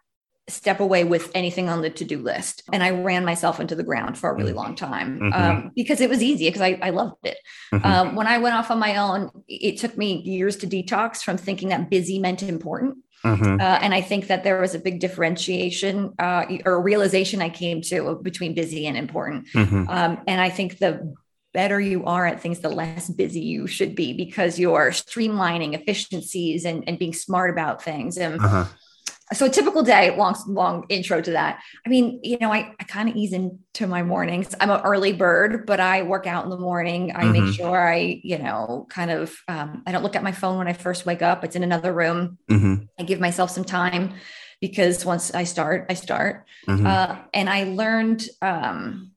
step 0.48 0.80
away 0.80 1.04
with 1.04 1.30
anything 1.34 1.68
on 1.68 1.80
the 1.80 1.88
to-do 1.88 2.18
list 2.18 2.62
and 2.72 2.82
i 2.82 2.90
ran 2.90 3.24
myself 3.24 3.60
into 3.60 3.76
the 3.76 3.84
ground 3.84 4.18
for 4.18 4.30
a 4.30 4.34
really 4.34 4.48
mm-hmm. 4.48 4.58
long 4.58 4.74
time 4.74 5.20
mm-hmm. 5.20 5.32
um, 5.32 5.70
because 5.76 6.00
it 6.00 6.10
was 6.10 6.24
easy 6.24 6.48
because 6.48 6.60
I, 6.60 6.76
I, 6.82 6.90
loved 6.90 7.24
it 7.24 7.38
mm-hmm. 7.72 7.86
um, 7.86 8.16
when 8.16 8.26
i 8.26 8.38
went 8.38 8.56
off 8.56 8.68
on 8.68 8.80
my 8.80 8.96
own 8.96 9.30
it 9.46 9.78
took 9.78 9.96
me 9.96 10.22
years 10.22 10.56
to 10.56 10.66
detox 10.66 11.22
from 11.22 11.36
thinking 11.36 11.68
that 11.68 11.88
busy 11.88 12.18
meant 12.18 12.42
important 12.42 12.96
Mm-hmm. 13.24 13.60
Uh, 13.60 13.78
and 13.82 13.92
I 13.92 14.00
think 14.00 14.28
that 14.28 14.44
there 14.44 14.60
was 14.60 14.74
a 14.74 14.78
big 14.78 15.00
differentiation 15.00 16.14
uh, 16.18 16.46
or 16.64 16.80
realization 16.82 17.42
I 17.42 17.50
came 17.50 17.82
to 17.82 18.18
between 18.22 18.54
busy 18.54 18.86
and 18.86 18.96
important. 18.96 19.46
Mm-hmm. 19.54 19.88
Um, 19.88 20.22
and 20.26 20.40
I 20.40 20.48
think 20.48 20.78
the 20.78 21.14
better 21.52 21.80
you 21.80 22.04
are 22.04 22.26
at 22.26 22.40
things, 22.40 22.60
the 22.60 22.68
less 22.68 23.08
busy 23.08 23.40
you 23.40 23.66
should 23.66 23.94
be 23.94 24.12
because 24.12 24.58
you're 24.58 24.90
streamlining 24.90 25.74
efficiencies 25.74 26.64
and, 26.64 26.84
and 26.86 26.98
being 26.98 27.12
smart 27.12 27.50
about 27.50 27.82
things. 27.82 28.16
And 28.16 28.40
uh-huh 28.40 28.66
so 29.32 29.46
a 29.46 29.50
typical 29.50 29.82
day 29.82 30.16
long 30.16 30.36
long 30.46 30.84
intro 30.88 31.20
to 31.20 31.30
that 31.32 31.62
i 31.86 31.88
mean 31.88 32.20
you 32.22 32.38
know 32.40 32.52
i, 32.52 32.72
I 32.80 32.84
kind 32.84 33.08
of 33.08 33.16
ease 33.16 33.32
into 33.32 33.86
my 33.86 34.02
mornings 34.02 34.54
i'm 34.60 34.70
an 34.70 34.80
early 34.82 35.12
bird 35.12 35.66
but 35.66 35.80
i 35.80 36.02
work 36.02 36.26
out 36.26 36.44
in 36.44 36.50
the 36.50 36.58
morning 36.58 37.12
i 37.14 37.22
mm-hmm. 37.22 37.32
make 37.32 37.54
sure 37.54 37.88
i 37.88 38.20
you 38.22 38.38
know 38.38 38.86
kind 38.90 39.10
of 39.10 39.34
um, 39.48 39.82
i 39.86 39.92
don't 39.92 40.02
look 40.02 40.16
at 40.16 40.22
my 40.22 40.32
phone 40.32 40.58
when 40.58 40.68
i 40.68 40.72
first 40.72 41.06
wake 41.06 41.22
up 41.22 41.44
it's 41.44 41.56
in 41.56 41.62
another 41.62 41.92
room 41.92 42.38
mm-hmm. 42.50 42.84
i 42.98 43.02
give 43.02 43.20
myself 43.20 43.50
some 43.50 43.64
time 43.64 44.14
because 44.60 45.04
once 45.04 45.32
i 45.34 45.44
start 45.44 45.86
i 45.88 45.94
start 45.94 46.46
mm-hmm. 46.66 46.86
uh, 46.86 47.16
and 47.32 47.48
i 47.48 47.64
learned 47.64 48.24
um, 48.42 49.12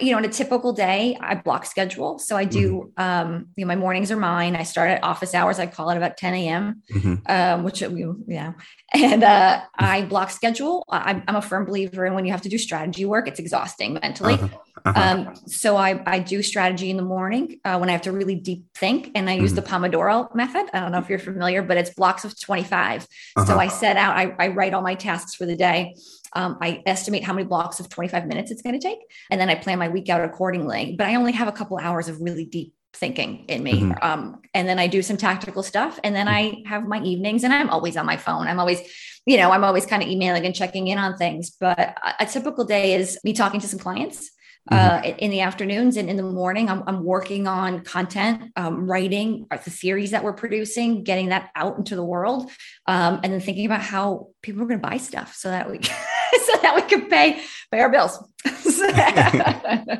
you 0.00 0.12
know, 0.12 0.18
in 0.18 0.24
a 0.24 0.28
typical 0.28 0.72
day, 0.72 1.16
I 1.20 1.34
block 1.34 1.66
schedule. 1.66 2.18
So 2.18 2.36
I 2.36 2.44
do, 2.44 2.92
mm-hmm. 2.96 3.02
um, 3.02 3.48
you 3.56 3.64
know, 3.64 3.68
my 3.68 3.76
mornings 3.76 4.10
are 4.10 4.16
mine. 4.16 4.56
I 4.56 4.62
start 4.62 4.90
at 4.90 5.02
office 5.02 5.34
hours. 5.34 5.58
I 5.58 5.66
call 5.66 5.90
it 5.90 5.96
about 5.96 6.16
10 6.16 6.34
a.m., 6.34 6.82
mm-hmm. 6.92 7.14
um, 7.26 7.64
which, 7.64 7.80
you 7.80 8.24
know, 8.26 8.54
and 8.92 9.24
uh, 9.24 9.62
I 9.76 10.02
block 10.02 10.30
schedule. 10.30 10.84
I, 10.88 11.22
am 11.26 11.36
a 11.36 11.42
firm 11.42 11.64
believer 11.64 12.06
in 12.06 12.14
when 12.14 12.24
you 12.24 12.32
have 12.32 12.42
to 12.42 12.48
do 12.48 12.58
strategy 12.58 13.04
work, 13.04 13.28
it's 13.28 13.38
exhausting 13.38 13.94
mentally. 13.94 14.34
Uh-huh. 14.34 14.58
Uh-huh. 14.84 15.00
Um, 15.00 15.34
so 15.46 15.76
I, 15.76 16.00
I 16.06 16.18
do 16.20 16.42
strategy 16.42 16.90
in 16.90 16.96
the 16.96 17.02
morning 17.02 17.58
uh, 17.64 17.78
when 17.78 17.88
I 17.88 17.92
have 17.92 18.02
to 18.02 18.12
really 18.12 18.36
deep 18.36 18.66
think, 18.76 19.10
and 19.14 19.28
I 19.28 19.34
use 19.34 19.52
mm-hmm. 19.52 19.56
the 19.56 19.88
Pomodoro 19.88 20.32
method. 20.34 20.66
I 20.72 20.80
don't 20.80 20.92
know 20.92 20.98
if 20.98 21.08
you're 21.08 21.18
familiar, 21.18 21.62
but 21.62 21.76
it's 21.76 21.90
blocks 21.90 22.24
of 22.24 22.38
25. 22.38 23.02
Uh-huh. 23.02 23.46
So 23.46 23.58
I 23.58 23.68
set 23.68 23.96
out, 23.96 24.16
I, 24.16 24.34
I 24.38 24.48
write 24.48 24.74
all 24.74 24.82
my 24.82 24.94
tasks 24.94 25.34
for 25.34 25.46
the 25.46 25.56
day. 25.56 25.96
Um, 26.32 26.58
I 26.60 26.82
estimate 26.86 27.24
how 27.24 27.32
many 27.32 27.46
blocks 27.46 27.80
of 27.80 27.88
25 27.88 28.26
minutes 28.26 28.50
it's 28.50 28.62
going 28.62 28.78
to 28.78 28.88
take, 28.88 28.98
and 29.30 29.40
then 29.40 29.48
I 29.48 29.54
plan 29.54 29.78
my 29.78 29.88
week 29.88 30.08
out 30.08 30.22
accordingly. 30.22 30.94
But 30.96 31.06
I 31.06 31.14
only 31.14 31.32
have 31.32 31.48
a 31.48 31.52
couple 31.52 31.78
hours 31.78 32.08
of 32.08 32.20
really 32.20 32.44
deep 32.44 32.74
thinking 32.96 33.44
in 33.48 33.62
me. 33.62 33.80
Mm-hmm. 33.80 33.92
Um, 34.02 34.42
and 34.54 34.68
then 34.68 34.78
I 34.78 34.86
do 34.86 35.02
some 35.02 35.16
tactical 35.16 35.62
stuff. 35.62 36.00
And 36.02 36.14
then 36.14 36.28
I 36.28 36.62
have 36.66 36.86
my 36.86 37.00
evenings 37.02 37.44
and 37.44 37.52
I'm 37.52 37.70
always 37.70 37.96
on 37.96 38.06
my 38.06 38.16
phone. 38.16 38.46
I'm 38.48 38.58
always, 38.58 38.80
you 39.26 39.36
know, 39.36 39.50
I'm 39.50 39.64
always 39.64 39.86
kind 39.86 40.02
of 40.02 40.08
emailing 40.08 40.46
and 40.46 40.54
checking 40.54 40.88
in 40.88 40.98
on 40.98 41.16
things. 41.16 41.50
But 41.50 41.78
a, 41.78 42.14
a 42.20 42.26
typical 42.26 42.64
day 42.64 42.94
is 42.94 43.18
me 43.22 43.32
talking 43.32 43.60
to 43.60 43.68
some 43.68 43.78
clients. 43.78 44.30
Uh, 44.68 45.00
mm-hmm. 45.00 45.18
in 45.20 45.30
the 45.30 45.42
afternoons 45.42 45.96
and 45.96 46.10
in 46.10 46.16
the 46.16 46.24
morning, 46.24 46.68
I'm, 46.68 46.82
I'm 46.88 47.04
working 47.04 47.46
on 47.46 47.84
content, 47.84 48.50
um, 48.56 48.90
writing 48.90 49.46
the 49.64 49.70
series 49.70 50.10
that 50.10 50.24
we're 50.24 50.32
producing, 50.32 51.04
getting 51.04 51.28
that 51.28 51.50
out 51.54 51.78
into 51.78 51.94
the 51.94 52.02
world, 52.02 52.50
um, 52.88 53.20
and 53.22 53.32
then 53.32 53.40
thinking 53.40 53.66
about 53.66 53.82
how 53.82 54.30
people 54.42 54.62
are 54.62 54.66
going 54.66 54.80
to 54.80 54.88
buy 54.88 54.96
stuff 54.96 55.36
so 55.36 55.50
that 55.50 55.70
we 55.70 55.78
so 56.46 56.58
that 56.62 56.74
we 56.74 56.82
can 56.82 57.08
pay 57.08 57.42
pay 57.70 57.80
our 57.80 57.90
bills. 57.90 58.18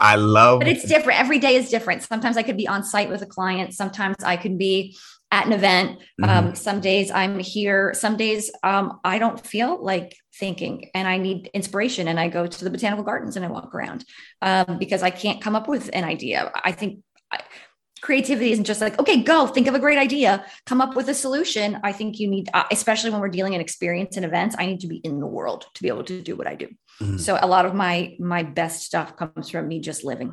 I 0.00 0.14
love 0.14 0.60
But 0.60 0.68
it's 0.68 0.84
different. 0.84 1.18
Every 1.18 1.38
day 1.38 1.56
is 1.56 1.70
different. 1.70 2.02
Sometimes 2.02 2.36
I 2.36 2.42
could 2.42 2.56
be 2.56 2.68
on 2.68 2.84
site 2.84 3.08
with 3.08 3.22
a 3.22 3.26
client. 3.26 3.74
Sometimes 3.74 4.16
I 4.22 4.36
can 4.36 4.56
be 4.56 4.96
at 5.30 5.46
an 5.46 5.52
event. 5.52 5.98
Mm-hmm. 6.20 6.30
Um, 6.30 6.54
some 6.54 6.80
days 6.80 7.10
I'm 7.10 7.38
here. 7.38 7.92
Some 7.94 8.16
days 8.16 8.50
um, 8.62 9.00
I 9.04 9.18
don't 9.18 9.44
feel 9.44 9.82
like 9.82 10.16
thinking 10.36 10.90
and 10.94 11.08
I 11.08 11.18
need 11.18 11.50
inspiration. 11.52 12.08
And 12.08 12.18
I 12.18 12.28
go 12.28 12.46
to 12.46 12.64
the 12.64 12.70
botanical 12.70 13.04
gardens 13.04 13.36
and 13.36 13.44
I 13.44 13.48
walk 13.48 13.74
around 13.74 14.04
um, 14.40 14.78
because 14.78 15.02
I 15.02 15.10
can't 15.10 15.40
come 15.40 15.56
up 15.56 15.68
with 15.68 15.90
an 15.92 16.04
idea. 16.04 16.52
I 16.54 16.72
think 16.72 17.00
I, 17.32 17.40
creativity 18.08 18.52
isn't 18.52 18.64
just 18.64 18.80
like 18.80 18.98
okay 18.98 19.22
go 19.22 19.46
think 19.46 19.66
of 19.66 19.74
a 19.74 19.78
great 19.78 19.98
idea 19.98 20.42
come 20.64 20.80
up 20.80 20.96
with 20.96 21.10
a 21.10 21.14
solution 21.14 21.78
i 21.84 21.92
think 21.92 22.18
you 22.18 22.26
need 22.26 22.48
uh, 22.54 22.64
especially 22.70 23.10
when 23.10 23.20
we're 23.20 23.28
dealing 23.28 23.52
in 23.52 23.60
experience 23.60 24.16
and 24.16 24.24
events 24.24 24.56
i 24.58 24.64
need 24.64 24.80
to 24.80 24.86
be 24.86 24.96
in 24.96 25.20
the 25.20 25.26
world 25.26 25.66
to 25.74 25.82
be 25.82 25.88
able 25.88 26.02
to 26.02 26.22
do 26.22 26.34
what 26.34 26.46
i 26.46 26.54
do 26.54 26.68
mm-hmm. 27.02 27.18
so 27.18 27.38
a 27.42 27.46
lot 27.46 27.66
of 27.66 27.74
my 27.74 28.16
my 28.18 28.42
best 28.42 28.82
stuff 28.82 29.14
comes 29.14 29.50
from 29.50 29.68
me 29.68 29.78
just 29.78 30.04
living 30.04 30.32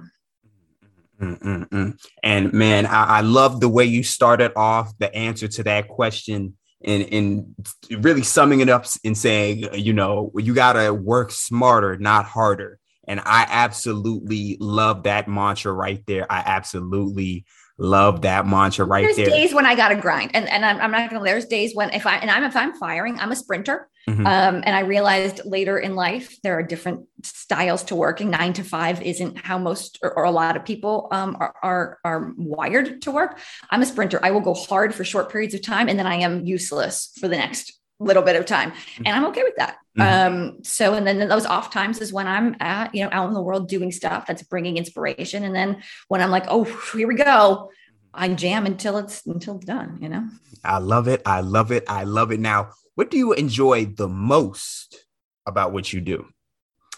Mm-mm-mm. 1.21 1.97
And 2.23 2.53
man, 2.53 2.85
I, 2.85 3.03
I, 3.19 3.21
love 3.21 3.61
the 3.61 3.69
way 3.69 3.85
you 3.85 4.03
started 4.03 4.51
off 4.57 4.91
the 4.97 5.15
answer 5.15 5.47
to 5.47 5.63
that 5.63 5.87
question 5.87 6.57
and, 6.83 7.03
and 7.09 7.55
really 8.03 8.21
summing 8.23 8.59
it 8.59 8.67
up 8.67 8.85
and 9.05 9.17
saying, 9.17 9.69
uh, 9.69 9.75
you 9.77 9.93
know, 9.93 10.33
you 10.35 10.53
got 10.53 10.73
to 10.73 10.93
work 10.93 11.31
smarter, 11.31 11.97
not 11.97 12.25
harder. 12.25 12.79
And 13.07 13.21
I 13.21 13.47
absolutely 13.49 14.57
love 14.59 15.03
that 15.03 15.29
mantra 15.29 15.71
right 15.71 16.03
there. 16.05 16.29
I 16.29 16.43
absolutely 16.45 17.45
love 17.77 18.21
that 18.21 18.45
mantra 18.45 18.85
right 18.85 19.03
there's 19.03 19.15
there. 19.15 19.25
There's 19.25 19.37
days 19.37 19.53
when 19.53 19.65
I 19.65 19.75
got 19.75 19.89
to 19.89 19.95
grind, 19.95 20.31
and 20.33 20.47
and 20.49 20.65
I'm, 20.65 20.79
I'm 20.79 20.91
not 20.91 21.09
gonna. 21.09 21.23
There's 21.23 21.45
days 21.45 21.75
when 21.75 21.91
if 21.91 22.05
I 22.05 22.17
and 22.17 22.29
I'm 22.31 22.43
if 22.43 22.55
I'm 22.55 22.73
firing, 22.73 23.19
I'm 23.19 23.31
a 23.31 23.35
sprinter. 23.35 23.89
Mm-hmm. 24.07 24.25
Um, 24.25 24.63
and 24.63 24.75
I 24.75 24.81
realized 24.81 25.41
later 25.45 25.79
in 25.79 25.95
life 25.95 26.39
there 26.43 26.57
are 26.57 26.63
different 26.63 27.07
styles 27.23 27.83
to 27.85 27.95
working. 27.95 28.29
Nine 28.29 28.53
to 28.53 28.63
five 28.63 29.01
isn't 29.01 29.37
how 29.37 29.57
most 29.57 29.99
or, 30.03 30.15
or 30.15 30.25
a 30.25 30.31
lot 30.31 30.55
of 30.55 30.63
people 30.63 31.07
um, 31.11 31.37
are, 31.39 31.55
are 31.63 31.99
are 32.03 32.33
wired 32.37 33.01
to 33.03 33.11
work. 33.11 33.39
I'm 33.69 33.81
a 33.81 33.85
sprinter. 33.85 34.19
I 34.23 34.31
will 34.31 34.41
go 34.41 34.53
hard 34.53 34.93
for 34.93 35.03
short 35.03 35.31
periods 35.31 35.53
of 35.53 35.61
time, 35.61 35.89
and 35.89 35.97
then 35.97 36.07
I 36.07 36.15
am 36.15 36.45
useless 36.45 37.11
for 37.19 37.27
the 37.27 37.37
next 37.37 37.79
little 37.99 38.23
bit 38.23 38.35
of 38.35 38.45
time 38.45 38.73
and 38.97 39.07
i'm 39.07 39.25
okay 39.25 39.43
with 39.43 39.55
that 39.55 39.77
mm-hmm. 39.97 40.35
um 40.35 40.63
so 40.63 40.93
and 40.93 41.05
then 41.05 41.27
those 41.27 41.45
off 41.45 41.71
times 41.71 42.01
is 42.01 42.13
when 42.13 42.27
i'm 42.27 42.55
at 42.59 42.93
you 42.93 43.03
know 43.03 43.09
out 43.11 43.27
in 43.27 43.33
the 43.33 43.41
world 43.41 43.67
doing 43.67 43.91
stuff 43.91 44.25
that's 44.27 44.43
bringing 44.43 44.77
inspiration. 44.77 45.43
And 45.43 45.55
then 45.55 45.81
when 46.07 46.21
i'm 46.21 46.31
like 46.31 46.45
oh 46.47 46.63
here 46.93 47.07
we 47.07 47.15
go 47.15 47.71
i 48.13 48.27
jam 48.29 48.65
until 48.65 48.97
it's 48.97 49.25
until 49.25 49.57
it's 49.57 49.65
done 49.65 49.97
you 50.01 50.09
know? 50.09 50.27
I 50.63 50.79
love 50.79 51.07
it. 51.07 51.21
I 51.27 51.41
love 51.41 51.71
it. 51.71 51.83
I 51.87 52.05
love 52.05 52.31
it. 52.31 52.39
Now 52.39 52.71
what 52.95 53.11
do 53.11 53.17
you 53.17 53.33
enjoy 53.33 53.85
the 53.85 54.07
most 54.07 54.97
about 55.45 55.73
what 55.73 55.93
you 55.93 56.01
do? 56.01 56.27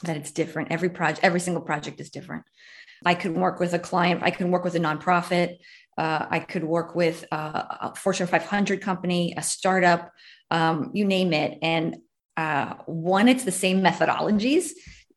That 0.04 0.16
it's 0.16 0.32
different. 0.32 0.72
Every 0.72 0.90
project 0.90 1.24
every 1.24 1.40
single 1.40 1.64
project 1.64 2.00
is 2.00 2.10
different. 2.10 2.44
I 3.06 3.14
can 3.14 3.36
work 3.40 3.60
with 3.60 3.74
a 3.74 3.80
client 3.80 4.22
i 4.24 4.32
can 4.32 4.50
work 4.50 4.64
with 4.64 4.76
a 4.76 4.80
nonprofit 4.80 5.58
uh, 5.98 6.28
I 6.30 6.40
could 6.40 6.64
work 6.64 6.96
with 6.96 7.26
a 7.32 7.96
Fortune 7.96 8.28
500 8.28 8.82
company, 8.82 9.34
a 9.36 9.42
startup, 9.42 10.12
um, 10.52 10.92
you 10.94 11.06
name 11.06 11.34
it. 11.34 11.58
And 11.62 11.98
uh, 12.38 12.76
one, 12.86 13.28
it's 13.28 13.44
the 13.44 13.52
same 13.52 13.82
methodologies 13.82 14.70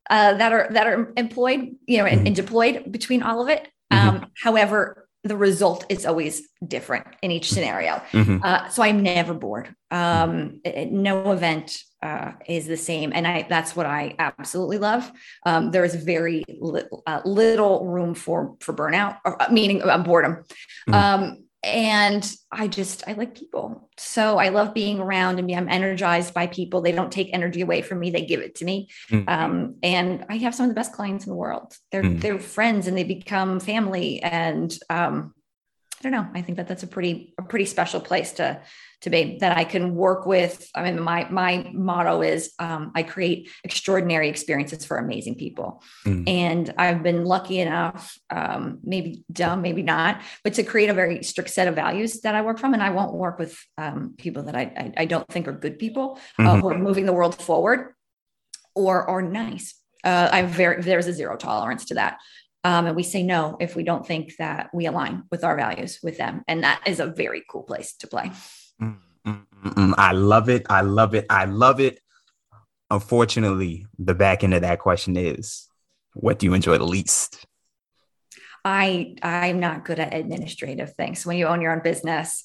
uh, 0.08 0.34
that 0.34 0.52
are 0.52 0.68
that 0.72 0.86
are 0.86 1.12
employed, 1.16 1.76
you 1.86 1.98
know, 1.98 2.06
and, 2.06 2.26
and 2.26 2.36
mm-hmm. 2.36 2.44
deployed 2.46 2.90
between 2.90 3.22
all 3.22 3.42
of 3.42 3.48
it. 3.48 3.68
Mm-hmm. 3.92 4.08
Um, 4.08 4.30
however, 4.42 5.08
the 5.22 5.36
result 5.36 5.84
is 5.90 6.06
always 6.06 6.48
different 6.66 7.06
in 7.22 7.30
each 7.30 7.50
scenario. 7.50 8.00
Mm-hmm. 8.12 8.38
Uh, 8.42 8.68
so 8.70 8.82
I'm 8.82 9.02
never 9.02 9.34
bored. 9.34 9.74
Um, 9.90 10.60
it, 10.64 10.90
no 10.90 11.32
event 11.32 11.78
uh, 12.02 12.32
is 12.48 12.66
the 12.66 12.76
same, 12.76 13.12
and 13.14 13.26
I 13.26 13.46
that's 13.48 13.76
what 13.76 13.86
I 13.86 14.14
absolutely 14.18 14.78
love. 14.78 15.10
Um, 15.44 15.70
there 15.70 15.84
is 15.84 15.94
very 15.94 16.44
little, 16.48 17.02
uh, 17.06 17.20
little 17.24 17.86
room 17.86 18.14
for 18.14 18.56
for 18.60 18.72
burnout, 18.72 19.18
or, 19.24 19.40
uh, 19.42 19.50
meaning 19.50 19.82
uh, 19.82 19.98
boredom. 19.98 20.44
Mm-hmm. 20.88 20.94
Um, 20.94 21.44
and 21.62 22.30
I 22.50 22.68
just 22.68 23.06
I 23.06 23.12
like 23.12 23.34
people. 23.34 23.90
So 23.98 24.38
I 24.38 24.48
love 24.48 24.72
being 24.72 24.98
around 24.98 25.38
and 25.38 25.50
I'm 25.50 25.68
energized 25.68 26.32
by 26.32 26.46
people. 26.46 26.80
They 26.80 26.92
don't 26.92 27.12
take 27.12 27.30
energy 27.32 27.60
away 27.60 27.82
from 27.82 27.98
me; 27.98 28.10
they 28.10 28.24
give 28.24 28.40
it 28.40 28.56
to 28.56 28.64
me. 28.64 28.88
Mm. 29.10 29.28
Um, 29.28 29.74
and 29.82 30.24
I 30.28 30.38
have 30.38 30.54
some 30.54 30.64
of 30.64 30.70
the 30.70 30.74
best 30.74 30.92
clients 30.92 31.26
in 31.26 31.30
the 31.30 31.36
world. 31.36 31.76
They're 31.92 32.02
mm. 32.02 32.20
they're 32.20 32.38
friends 32.38 32.86
and 32.86 32.96
they 32.96 33.04
become 33.04 33.60
family. 33.60 34.22
And 34.22 34.72
um, 34.88 35.34
I 35.98 36.02
don't 36.02 36.12
know. 36.12 36.28
I 36.34 36.40
think 36.40 36.56
that 36.56 36.66
that's 36.66 36.82
a 36.82 36.86
pretty 36.86 37.34
a 37.38 37.42
pretty 37.42 37.66
special 37.66 38.00
place 38.00 38.32
to 38.32 38.60
to 39.02 39.10
be 39.10 39.38
that 39.40 39.56
I 39.56 39.64
can 39.64 39.94
work 39.94 40.26
with. 40.26 40.68
I 40.74 40.82
mean, 40.82 41.00
my 41.00 41.28
my 41.30 41.70
motto 41.72 42.22
is 42.22 42.52
um, 42.58 42.92
I 42.94 43.02
create 43.02 43.50
extraordinary 43.64 44.28
experiences 44.28 44.84
for 44.84 44.98
amazing 44.98 45.36
people, 45.36 45.82
mm. 46.04 46.28
and 46.28 46.72
I've 46.76 47.02
been 47.02 47.24
lucky 47.24 47.60
enough, 47.60 48.18
um, 48.30 48.78
maybe 48.82 49.24
dumb, 49.32 49.62
maybe 49.62 49.82
not, 49.82 50.22
but 50.44 50.54
to 50.54 50.62
create 50.62 50.90
a 50.90 50.94
very 50.94 51.22
strict 51.22 51.50
set 51.50 51.68
of 51.68 51.74
values 51.74 52.20
that 52.20 52.34
I 52.34 52.42
work 52.42 52.58
from, 52.58 52.74
and 52.74 52.82
I 52.82 52.90
won't 52.90 53.14
work 53.14 53.38
with 53.38 53.58
um, 53.78 54.14
people 54.18 54.44
that 54.44 54.56
I, 54.56 54.62
I, 54.62 54.92
I 54.98 55.04
don't 55.06 55.26
think 55.28 55.48
are 55.48 55.52
good 55.52 55.78
people 55.78 56.18
mm-hmm. 56.38 56.46
uh, 56.46 56.56
who 56.56 56.68
are 56.68 56.78
moving 56.78 57.06
the 57.06 57.12
world 57.12 57.40
forward 57.40 57.94
or 58.74 59.08
are 59.08 59.22
nice. 59.22 59.74
Uh, 60.04 60.28
I'm 60.32 60.48
very 60.48 60.82
there's 60.82 61.06
a 61.06 61.12
zero 61.12 61.36
tolerance 61.36 61.86
to 61.86 61.94
that. 61.94 62.18
Um, 62.62 62.86
and 62.86 62.96
we 62.96 63.02
say 63.02 63.22
no 63.22 63.56
if 63.58 63.74
we 63.74 63.84
don't 63.84 64.06
think 64.06 64.36
that 64.36 64.68
we 64.74 64.86
align 64.86 65.24
with 65.30 65.44
our 65.44 65.56
values 65.56 65.98
with 66.02 66.18
them. 66.18 66.42
And 66.46 66.62
that 66.62 66.82
is 66.86 67.00
a 67.00 67.06
very 67.06 67.42
cool 67.48 67.62
place 67.62 67.94
to 67.94 68.06
play. 68.06 68.32
I 69.96 70.12
love 70.12 70.48
it. 70.48 70.66
I 70.70 70.80
love 70.80 71.14
it. 71.14 71.26
I 71.30 71.44
love 71.44 71.80
it. 71.80 72.00
unfortunately, 72.90 73.86
the 73.98 74.14
back 74.14 74.42
end 74.42 74.54
of 74.54 74.62
that 74.62 74.80
question 74.80 75.16
is 75.16 75.68
what 76.14 76.38
do 76.38 76.46
you 76.46 76.54
enjoy 76.54 76.78
the 76.78 76.86
least? 76.86 77.46
I 78.64 79.14
I'm 79.22 79.60
not 79.60 79.84
good 79.84 79.98
at 79.98 80.12
administrative 80.14 80.94
things. 80.94 81.24
When 81.24 81.36
you 81.36 81.46
own 81.46 81.60
your 81.60 81.72
own 81.72 81.82
business, 81.82 82.44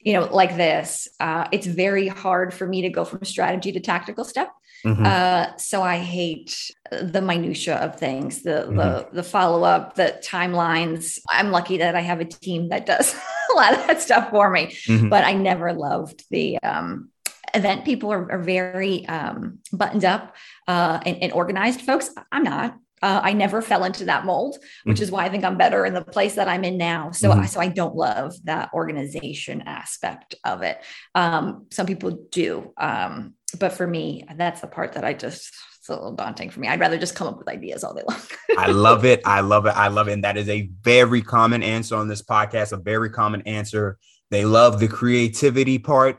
you 0.00 0.14
know, 0.14 0.24
like 0.32 0.56
this, 0.56 1.08
uh, 1.20 1.46
it's 1.52 1.66
very 1.66 2.08
hard 2.08 2.52
for 2.52 2.66
me 2.66 2.82
to 2.82 2.88
go 2.88 3.04
from 3.04 3.24
strategy 3.24 3.72
to 3.72 3.80
tactical 3.80 4.24
step. 4.24 4.50
Mm-hmm. 4.84 5.06
Uh, 5.06 5.56
so 5.56 5.82
I 5.82 5.98
hate 5.98 6.70
the 6.90 7.22
minutia 7.22 7.76
of 7.76 7.98
things, 7.98 8.42
the 8.42 8.66
mm-hmm. 8.66 8.76
the 8.76 9.08
the 9.12 9.22
follow 9.22 9.62
up, 9.64 9.94
the 9.94 10.20
timelines. 10.24 11.18
I'm 11.30 11.50
lucky 11.50 11.78
that 11.78 11.94
I 11.94 12.00
have 12.00 12.20
a 12.20 12.24
team 12.24 12.68
that 12.70 12.86
does 12.86 13.14
a 13.52 13.54
lot 13.54 13.74
of 13.74 13.86
that 13.86 14.00
stuff 14.00 14.30
for 14.30 14.50
me, 14.50 14.66
mm-hmm. 14.66 15.08
but 15.08 15.24
I 15.24 15.34
never 15.34 15.72
loved 15.72 16.24
the 16.30 16.58
um, 16.58 17.10
event 17.54 17.84
people 17.84 18.12
are, 18.12 18.30
are 18.32 18.42
very 18.42 19.06
um, 19.06 19.58
buttoned 19.72 20.04
up 20.04 20.34
uh, 20.68 21.00
and, 21.04 21.22
and, 21.22 21.32
organized 21.32 21.82
folks. 21.82 22.10
I'm 22.30 22.42
not. 22.42 22.76
Uh, 23.02 23.20
I 23.22 23.32
never 23.32 23.60
fell 23.60 23.82
into 23.82 24.04
that 24.04 24.24
mold, 24.24 24.58
which 24.84 24.96
mm-hmm. 24.96 25.02
is 25.02 25.10
why 25.10 25.24
I 25.24 25.28
think 25.28 25.44
I'm 25.44 25.58
better 25.58 25.84
in 25.84 25.92
the 25.92 26.04
place 26.04 26.36
that 26.36 26.46
I'm 26.46 26.62
in 26.62 26.78
now. 26.78 27.10
So, 27.10 27.30
mm-hmm. 27.30 27.40
I, 27.40 27.46
so 27.46 27.60
I 27.60 27.66
don't 27.66 27.96
love 27.96 28.34
that 28.44 28.70
organization 28.72 29.62
aspect 29.62 30.36
of 30.44 30.62
it. 30.62 30.78
Um, 31.14 31.66
some 31.72 31.86
people 31.86 32.12
do, 32.30 32.72
um, 32.76 33.34
but 33.58 33.72
for 33.72 33.86
me, 33.86 34.24
that's 34.36 34.60
the 34.60 34.66
part 34.66 34.92
that 34.94 35.04
I 35.04 35.14
just 35.14 35.52
it's 35.82 35.88
a 35.88 35.94
little 35.94 36.12
daunting 36.12 36.48
for 36.48 36.60
me. 36.60 36.68
I'd 36.68 36.78
rather 36.78 36.96
just 36.96 37.16
come 37.16 37.26
up 37.26 37.38
with 37.38 37.48
ideas 37.48 37.82
all 37.82 37.92
day 37.92 38.02
long. 38.08 38.20
I 38.56 38.68
love 38.68 39.04
it. 39.04 39.20
I 39.24 39.40
love 39.40 39.66
it. 39.66 39.70
I 39.70 39.88
love 39.88 40.06
it. 40.06 40.12
And 40.12 40.22
that 40.22 40.36
is 40.36 40.48
a 40.48 40.70
very 40.80 41.22
common 41.22 41.64
answer 41.64 41.96
on 41.96 42.06
this 42.06 42.22
podcast. 42.22 42.70
A 42.70 42.76
very 42.76 43.10
common 43.10 43.42
answer. 43.42 43.98
They 44.30 44.44
love 44.44 44.78
the 44.78 44.86
creativity 44.86 45.80
part 45.80 46.18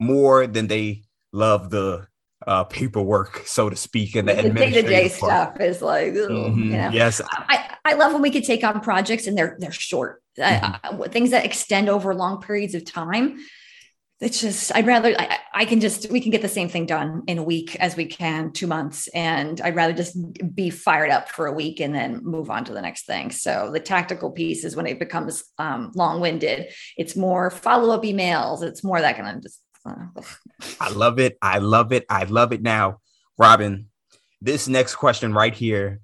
more 0.00 0.48
than 0.48 0.66
they 0.66 1.04
love 1.32 1.70
the 1.70 2.08
uh, 2.46 2.64
paperwork, 2.64 3.42
so 3.46 3.70
to 3.70 3.76
speak, 3.76 4.16
and 4.16 4.28
the, 4.28 4.34
the 4.34 4.50
day-to-day 4.50 5.08
stuff 5.08 5.60
is 5.60 5.80
like, 5.80 6.12
mm-hmm. 6.12 6.58
you 6.58 6.70
know? 6.72 6.90
yes. 6.92 7.22
I, 7.32 7.76
I 7.84 7.94
love 7.94 8.12
when 8.12 8.20
we 8.20 8.30
could 8.30 8.44
take 8.44 8.64
on 8.64 8.80
projects 8.80 9.26
and 9.26 9.38
they're 9.38 9.56
they're 9.60 9.72
short, 9.72 10.22
mm-hmm. 10.38 11.00
uh, 11.00 11.08
things 11.08 11.30
that 11.30 11.44
extend 11.44 11.88
over 11.88 12.14
long 12.14 12.40
periods 12.40 12.74
of 12.74 12.84
time. 12.84 13.38
It's 14.20 14.40
just 14.40 14.74
I'd 14.74 14.86
rather 14.86 15.14
I, 15.18 15.38
I 15.52 15.64
can 15.64 15.80
just 15.80 16.10
we 16.10 16.20
can 16.20 16.30
get 16.30 16.40
the 16.40 16.48
same 16.48 16.68
thing 16.68 16.86
done 16.86 17.24
in 17.26 17.38
a 17.38 17.42
week 17.42 17.76
as 17.76 17.96
we 17.96 18.06
can 18.06 18.52
two 18.52 18.66
months, 18.66 19.08
and 19.08 19.60
I'd 19.60 19.74
rather 19.74 19.92
just 19.92 20.16
be 20.54 20.70
fired 20.70 21.10
up 21.10 21.28
for 21.28 21.46
a 21.46 21.52
week 21.52 21.80
and 21.80 21.94
then 21.94 22.24
move 22.24 22.48
on 22.48 22.64
to 22.66 22.72
the 22.72 22.80
next 22.80 23.06
thing. 23.06 23.30
So 23.30 23.70
the 23.72 23.80
tactical 23.80 24.30
piece 24.30 24.64
is 24.64 24.76
when 24.76 24.86
it 24.86 24.98
becomes 24.98 25.44
um, 25.58 25.90
long-winded. 25.94 26.72
It's 26.96 27.16
more 27.16 27.50
follow-up 27.50 28.04
emails. 28.04 28.62
It's 28.62 28.84
more 28.84 29.00
that 29.00 29.16
kind 29.16 29.36
of 29.36 29.42
just 29.42 29.60
I 30.80 30.90
love 30.90 31.18
it. 31.18 31.36
I 31.42 31.58
love 31.58 31.92
it. 31.92 32.06
I 32.08 32.24
love 32.24 32.52
it. 32.52 32.62
Now, 32.62 33.00
Robyn, 33.36 33.88
this 34.40 34.68
next 34.68 34.94
question 34.94 35.34
right 35.34 35.54
here 35.54 36.00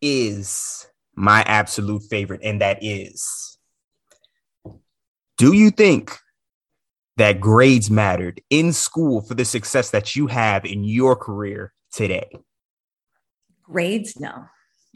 is 0.00 0.86
my 1.16 1.42
absolute 1.42 2.02
favorite, 2.04 2.42
and 2.44 2.60
that 2.60 2.78
is 2.82 3.58
Do 5.36 5.52
you 5.52 5.70
think 5.70 6.16
that 7.16 7.40
grades 7.40 7.90
mattered 7.90 8.40
in 8.50 8.72
school 8.72 9.20
for 9.20 9.34
the 9.34 9.44
success 9.44 9.90
that 9.90 10.16
you 10.16 10.26
have 10.26 10.64
in 10.64 10.84
your 10.84 11.16
career 11.16 11.72
today? 11.92 12.28
Grades? 13.62 14.18
No, 14.18 14.46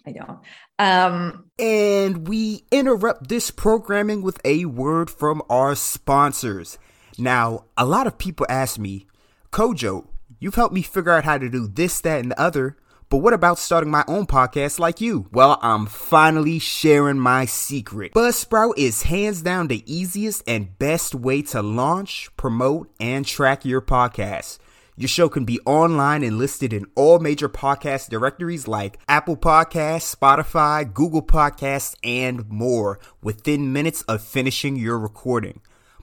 I 0.06 0.12
don't. 0.12 0.40
Um, 0.78 1.50
and 1.58 2.28
we 2.28 2.64
interrupt 2.70 3.28
this 3.28 3.50
programming 3.50 4.22
with 4.22 4.40
a 4.44 4.64
word 4.66 5.10
from 5.10 5.42
our 5.48 5.74
sponsors. 5.74 6.78
Now, 7.16 7.64
a 7.76 7.84
lot 7.84 8.06
of 8.06 8.18
people 8.18 8.46
ask 8.48 8.78
me, 8.78 9.06
Kojo, 9.50 10.06
you've 10.38 10.54
helped 10.54 10.74
me 10.74 10.82
figure 10.82 11.12
out 11.12 11.24
how 11.24 11.38
to 11.38 11.48
do 11.48 11.66
this, 11.66 12.00
that, 12.02 12.20
and 12.20 12.30
the 12.30 12.40
other. 12.40 12.76
But 13.10 13.18
what 13.18 13.32
about 13.32 13.58
starting 13.58 13.90
my 13.90 14.04
own 14.06 14.26
podcast 14.26 14.78
like 14.78 15.00
you? 15.00 15.28
Well, 15.32 15.58
I'm 15.62 15.86
finally 15.86 16.58
sharing 16.58 17.18
my 17.18 17.46
secret. 17.46 18.12
Buzzsprout 18.12 18.74
is 18.76 19.04
hands 19.04 19.40
down 19.40 19.68
the 19.68 19.82
easiest 19.90 20.42
and 20.46 20.78
best 20.78 21.14
way 21.14 21.40
to 21.42 21.62
launch, 21.62 22.28
promote, 22.36 22.90
and 23.00 23.24
track 23.24 23.64
your 23.64 23.80
podcast. 23.80 24.58
Your 24.94 25.08
show 25.08 25.30
can 25.30 25.46
be 25.46 25.58
online 25.64 26.22
and 26.22 26.36
listed 26.36 26.72
in 26.74 26.84
all 26.96 27.18
major 27.18 27.48
podcast 27.48 28.10
directories 28.10 28.68
like 28.68 28.98
Apple 29.08 29.36
Podcasts, 29.36 30.14
Spotify, 30.14 30.92
Google 30.92 31.22
Podcasts, 31.22 31.94
and 32.04 32.46
more 32.50 32.98
within 33.22 33.72
minutes 33.72 34.02
of 34.02 34.20
finishing 34.20 34.76
your 34.76 34.98
recording. 34.98 35.62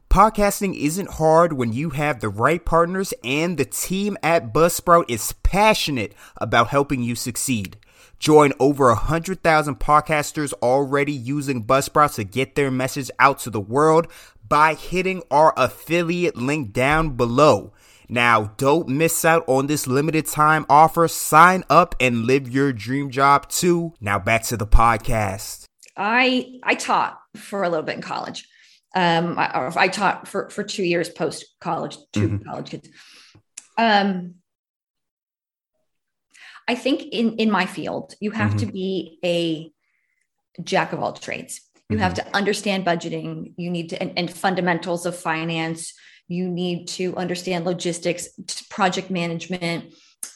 Podcasting 0.10 0.80
isn't 0.80 1.12
hard 1.12 1.54
when 1.54 1.74
you 1.74 1.90
have 1.90 2.20
the 2.20 2.30
right 2.30 2.64
partners, 2.64 3.14
and 3.24 3.58
the 3.58 3.66
team 3.66 4.18
at 4.24 4.54
Buzzsprout 4.54 5.06
is 5.10 5.34
passionate 5.44 6.14
about 6.38 6.70
helping 6.70 7.04
you 7.04 7.16
succeed. 7.16 7.78
Join 8.18 8.54
over 8.60 8.88
100,000 8.88 9.80
podcasters 9.80 10.54
already 10.62 11.12
using 11.12 11.66
Buzzsprout 11.66 12.16
to 12.16 12.24
get 12.24 12.56
their 12.56 12.72
message 12.72 13.12
out 13.20 13.40
to 13.40 13.50
the 13.50 13.60
world 13.60 14.08
by 14.48 14.74
hitting 14.74 15.22
our 15.30 15.54
affiliate 15.58 16.38
link 16.38 16.72
down 16.72 17.18
below. 17.18 17.74
Now, 18.08 18.54
don't 18.58 18.88
miss 18.88 19.26
out 19.26 19.44
on 19.48 19.68
this 19.68 19.88
limited 19.88 20.28
time 20.28 20.66
offer. 20.70 21.08
Sign 21.08 21.64
up 21.70 21.96
and 22.00 22.26
live 22.26 22.48
your 22.50 22.72
dream 22.72 23.10
job 23.10 23.50
too. 23.50 23.94
Now, 24.00 24.20
back 24.20 24.44
to 24.44 24.58
the 24.58 24.68
podcast. 24.68 25.66
I 25.98 26.60
I 26.64 26.76
taught 26.76 27.20
for 27.36 27.64
a 27.64 27.70
little 27.70 27.86
bit 27.86 27.96
in 27.96 28.02
college. 28.02 28.48
Um, 28.96 29.38
I, 29.38 29.72
I 29.76 29.88
taught 29.90 30.28
for, 30.28 30.50
for 30.50 30.64
two 30.64 30.84
years 30.84 31.10
post 31.10 31.46
college, 31.60 31.98
2 32.14 32.20
mm-hmm. 32.20 32.50
college 32.50 32.70
kids. 32.70 32.90
Um, 33.78 34.36
I 36.68 36.76
think 36.76 37.04
in, 37.12 37.36
in 37.36 37.52
my 37.52 37.66
field, 37.66 38.16
you 38.20 38.32
have 38.32 38.52
mm-hmm. 38.52 38.60
to 38.60 38.66
be 38.68 39.20
a 39.24 39.72
jack 40.64 40.94
of 40.94 41.02
all 41.02 41.14
trades. 41.14 41.62
You 41.90 41.98
mm-hmm. 41.98 42.04
have 42.04 42.14
to 42.16 42.36
understand 42.36 42.86
budgeting. 42.86 43.54
You 43.58 43.70
need 43.70 43.90
to, 43.90 44.02
and, 44.02 44.18
and 44.18 44.32
fundamentals 44.32 45.06
of 45.06 45.16
finance. 45.16 45.94
You 46.28 46.50
need 46.50 46.88
to 46.90 47.16
understand 47.16 47.66
logistics, 47.66 48.30
project 48.70 49.12
management, 49.12 49.94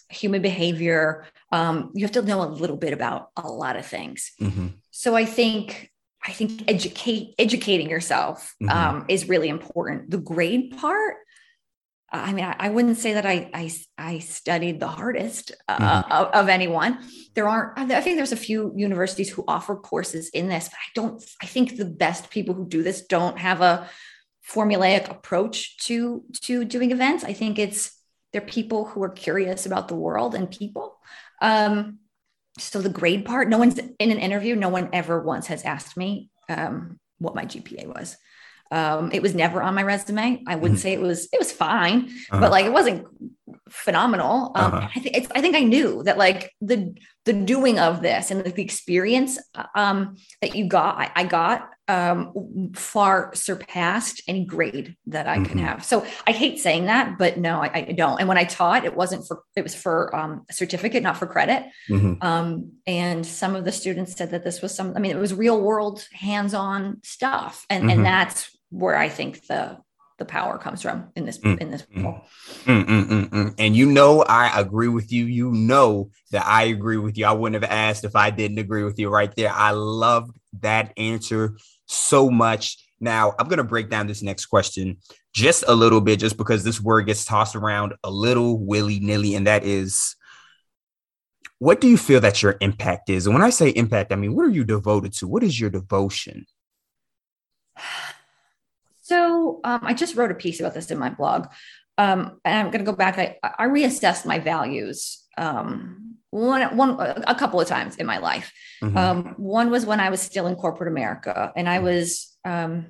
human 0.10 0.41
behavior. 0.41 1.26
Um, 1.52 1.91
you 1.95 2.04
have 2.06 2.12
to 2.12 2.22
know 2.22 2.43
a 2.43 2.45
little 2.45 2.78
bit 2.78 2.93
about 2.93 3.30
a 3.36 3.48
lot 3.48 3.76
of 3.76 3.86
things. 3.86 4.32
Mm-hmm. 4.39 4.67
So 4.91 5.15
I 5.15 5.26
think 5.26 5.91
I 6.30 6.32
think 6.32 6.63
educate 6.68 7.34
educating 7.39 7.89
yourself 7.89 8.54
mm-hmm. 8.62 8.70
um, 8.70 9.06
is 9.08 9.28
really 9.28 9.50
important. 9.50 10.12
The 10.12 10.20
grade 10.20 10.78
part, 10.78 11.15
I 12.12 12.34
mean, 12.34 12.46
I, 12.46 12.56
I, 12.60 12.70
wouldn't 12.70 12.98
say 12.98 13.13
that 13.13 13.26
I 13.26 13.50
I, 13.52 13.72
I 13.98 14.20
studied 14.20 14.80
the 14.80 14.88
hardest 14.88 15.54
uh, 15.68 15.78
mm-hmm. 15.78 16.12
of, 16.12 16.28
of, 16.28 16.50
anyone. 16.50 17.00
There 17.34 17.50
aren't. 17.50 17.80
I 17.80 18.02
think 18.02 18.18
there's 18.18 18.32
a 18.32 18.38
few 18.38 18.72
universities 18.76 19.32
who 19.32 19.44
offer 19.48 19.76
courses 19.76 20.30
in 20.30 20.50
this, 20.50 20.70
but 20.70 20.78
I 20.78 20.89
don't. 20.94 21.24
I 21.42 21.48
think 21.48 21.78
the 21.78 21.86
best 21.86 22.30
people 22.30 22.54
who 22.54 22.68
do 22.68 22.84
this 22.84 23.02
don't 23.02 23.39
have 23.39 23.62
a 23.62 23.89
formulaic 24.48 25.10
approach 25.10 25.78
to 25.88 26.24
to 26.42 26.63
doing 26.63 26.92
events. 26.92 27.24
I 27.24 27.34
think 27.34 27.58
it's 27.58 27.92
they're 28.34 28.42
people 28.42 28.86
who 28.86 29.02
are 29.02 29.10
curious 29.10 29.65
about 29.65 29.88
the 29.88 29.96
world 29.96 30.36
and 30.36 30.52
people. 30.52 31.00
Um, 31.42 32.00
so 32.60 32.82
the 32.82 32.89
grade 32.89 33.26
part, 33.26 33.50
no 33.50 33.58
one's 33.58 33.78
in 33.78 34.12
an 34.12 34.19
interview, 34.19 34.56
no 34.56 34.69
one 34.69 34.89
ever 34.93 35.19
once 35.22 35.48
has 35.48 35.63
asked 35.63 35.98
me 35.98 36.30
um, 36.48 37.00
what 37.17 37.36
my 37.36 37.45
GPA 37.45 37.88
was. 37.88 38.17
Um, 38.72 39.12
it 39.12 39.24
was 39.24 39.34
never 39.34 39.63
on 39.63 39.74
my 39.74 39.82
resume. 39.82 40.43
I 40.45 40.56
wouldn't 40.56 40.80
mm-hmm. 40.80 40.84
say 40.84 40.93
it 40.93 41.02
was, 41.02 41.28
it 41.34 41.39
was 41.39 41.52
fine, 41.52 42.10
uh-huh. 42.30 42.39
but 42.39 42.52
like 42.52 42.65
it 42.65 42.74
wasn't 42.74 43.08
phenomenal. 43.69 44.52
Um, 44.56 44.74
uh-huh. 44.74 44.89
I 44.95 45.00
think 45.00 45.32
I 45.34 45.41
think 45.41 45.56
I 45.56 45.62
knew 45.62 46.04
that 46.04 46.17
like 46.17 46.52
the 46.62 46.95
the 47.26 47.34
doing 47.34 47.80
of 47.80 48.02
this 48.02 48.32
and 48.32 48.43
like, 48.43 48.56
the 48.56 48.63
experience 48.63 49.39
um, 49.76 50.17
that 50.41 50.56
you 50.56 50.67
got, 50.67 50.98
I, 50.98 51.12
I 51.15 51.24
got 51.24 51.69
um, 51.89 52.71
far 52.75 53.34
surpassed 53.34 54.21
any 54.28 54.45
grade 54.45 54.95
that 55.08 55.28
I 55.28 55.38
mm-hmm. 55.38 55.45
can 55.45 55.58
have. 55.58 55.84
So 55.84 56.06
I 56.28 56.32
hate 56.32 56.60
saying 56.60 56.86
that, 56.86 57.17
but 57.17 57.38
no, 57.38 57.63
I, 57.63 57.71
I, 57.73 57.82
don't. 57.93 58.19
And 58.19 58.28
when 58.28 58.38
I 58.38 58.43
taught, 58.43 58.86
it 58.86 58.95
wasn't 58.95 59.28
for 59.28 59.41
it 59.56 59.63
was 59.63 59.73
for 59.73 60.15
um, 60.15 60.45
a 60.49 60.54
certificate, 60.54 61.02
not 61.02 61.17
for 61.17 61.25
credit. 61.25 61.65
Mm-hmm. 61.89 62.21
Um, 62.21 62.73
and 62.86 63.25
some 63.25 63.56
of 63.56 63.65
the 63.65 63.71
students 63.71 64.15
said 64.15 64.30
that 64.32 64.43
this 64.43 64.62
was 64.62 64.73
some. 64.73 64.93
I 64.95 64.99
mean, 64.99 65.12
it 65.12 65.19
was 65.19 65.34
real 65.34 65.60
world, 65.60 66.08
hands 66.13 66.54
on 66.54 67.02
stuff, 67.04 67.65
and 67.71 67.86
mm-hmm. 67.86 67.89
and 67.89 68.06
that's 68.06 68.56
where 68.69 68.95
I 68.95 69.10
think 69.10 69.47
the 69.47 69.80
the 70.20 70.26
power 70.26 70.58
comes 70.58 70.82
from 70.82 71.10
in 71.16 71.26
this 71.26 71.40
mm, 71.40 71.58
in 71.60 71.72
this 71.72 71.84
mm, 71.84 72.22
mm, 72.66 72.86
mm, 72.86 73.30
mm, 73.30 73.56
and 73.58 73.76
you 73.76 73.86
know 73.86 74.22
i 74.24 74.60
agree 74.60 74.90
with 74.90 75.12
you 75.12 75.26
you 75.26 75.50
know 75.52 76.12
that 76.32 76.46
i 76.46 76.64
agree 76.64 76.98
with 76.98 77.18
you 77.18 77.26
i 77.26 77.32
wouldn't 77.32 77.62
have 77.62 77.72
asked 77.72 78.04
if 78.04 78.16
i 78.16 78.30
didn't 78.30 78.60
agree 78.60 78.84
with 78.84 79.00
you 79.00 79.10
right 79.10 79.34
there 79.36 79.52
i 79.52 79.72
loved 79.72 80.38
that 80.62 80.94
answer 80.98 81.58
so 81.88 82.30
much 82.30 82.78
now 83.00 83.34
i'm 83.40 83.48
going 83.48 83.58
to 83.58 83.64
break 83.64 83.90
down 83.90 84.08
this 84.08 84.22
next 84.22 84.48
question 84.48 84.98
just 85.34 85.64
a 85.68 85.74
little 85.74 86.02
bit 86.02 86.20
just 86.20 86.38
because 86.38 86.64
this 86.64 86.82
word 86.82 87.06
gets 87.06 87.24
tossed 87.24 87.56
around 87.56 87.94
a 88.04 88.12
little 88.12 88.60
willy-nilly 88.60 89.36
and 89.36 89.48
that 89.48 89.64
is 89.64 90.16
what 91.60 91.80
do 91.82 91.88
you 91.88 91.98
feel 91.98 92.20
that 92.20 92.44
your 92.44 92.58
impact 92.60 93.10
is 93.10 93.26
and 93.26 93.34
when 93.34 93.44
i 93.44 93.50
say 93.50 93.70
impact 93.70 94.12
i 94.12 94.16
mean 94.16 94.36
what 94.36 94.46
are 94.46 94.52
you 94.52 94.66
devoted 94.66 95.14
to 95.14 95.28
what 95.28 95.44
is 95.44 95.60
your 95.60 95.70
devotion 95.70 96.46
so 99.10 99.60
um, 99.63 99.80
I 99.82 99.95
just 99.95 100.15
wrote 100.15 100.30
a 100.30 100.36
piece 100.36 100.60
about 100.60 100.76
this 100.76 100.91
in 100.91 101.00
my 101.00 101.10
blog. 101.10 101.48
Um, 101.98 102.39
and 102.45 102.60
I'm 102.60 102.72
going 102.72 102.86
to 102.86 102.89
go 102.89 102.95
back. 102.95 103.17
I, 103.17 103.38
I 103.43 103.65
reassessed 103.65 104.26
my 104.26 104.38
values 104.38 105.26
um, 105.36 106.15
one, 106.30 106.78
one, 106.78 106.91
a 107.26 107.34
couple 107.34 107.60
of 107.60 107.67
times 107.67 107.95
in 107.95 108.06
my 108.06 108.19
life. 108.19 108.54
Mm-hmm. 108.84 108.98
Um, 108.98 109.34
one 109.38 109.72
was 109.72 109.84
when 109.84 110.00
I 110.00 110.12
was 110.12 110.22
still 110.22 110.45
in 110.45 110.56
corporate 110.56 110.91
America, 110.91 111.52
and 111.56 111.67
I 111.67 111.80
was 111.80 112.38
um, 112.45 112.88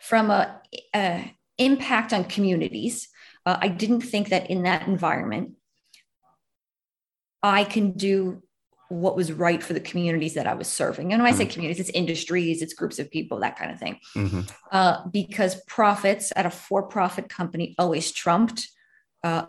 from 0.00 0.30
a, 0.30 0.60
a, 0.96 1.34
impact 1.58 2.14
on 2.14 2.24
communities. 2.24 3.08
Uh, 3.44 3.58
I 3.60 3.68
didn't 3.68 4.00
think 4.00 4.30
that 4.30 4.50
in 4.50 4.62
that 4.62 4.88
environment, 4.88 5.52
I 7.42 7.64
can 7.64 7.92
do 7.92 8.42
what 8.90 9.14
was 9.14 9.32
right 9.32 9.62
for 9.62 9.72
the 9.72 9.80
communities 9.80 10.34
that 10.34 10.48
I 10.48 10.54
was 10.54 10.66
serving. 10.66 11.12
And 11.12 11.22
when 11.22 11.32
I 11.32 11.36
say 11.36 11.44
mm-hmm. 11.44 11.52
communities, 11.52 11.80
it's 11.80 11.96
industries, 11.96 12.60
it's 12.60 12.74
groups 12.74 12.98
of 12.98 13.08
people, 13.10 13.38
that 13.38 13.56
kind 13.56 13.70
of 13.70 13.78
thing. 13.78 14.00
Mm-hmm. 14.16 14.40
Uh, 14.72 15.06
because 15.08 15.62
profits 15.66 16.32
at 16.34 16.44
a 16.44 16.50
for 16.50 16.82
profit 16.82 17.28
company 17.28 17.74
always 17.78 18.10
trumped 18.10 18.68
uh, 19.22 19.44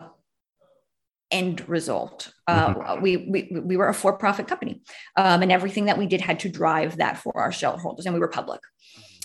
end 1.32 1.68
result. 1.68 2.32
Uh, 2.46 2.74
mm-hmm. 2.74 3.02
we, 3.02 3.16
we, 3.16 3.60
we 3.60 3.76
were 3.76 3.88
a 3.88 3.94
for 3.94 4.16
profit 4.16 4.46
company, 4.46 4.82
um, 5.16 5.42
and 5.42 5.50
everything 5.50 5.86
that 5.86 5.98
we 5.98 6.06
did 6.06 6.20
had 6.20 6.38
to 6.40 6.48
drive 6.48 6.98
that 6.98 7.18
for 7.18 7.36
our 7.36 7.50
shareholders, 7.50 8.06
and 8.06 8.14
we 8.14 8.20
were 8.20 8.28
public. 8.28 8.60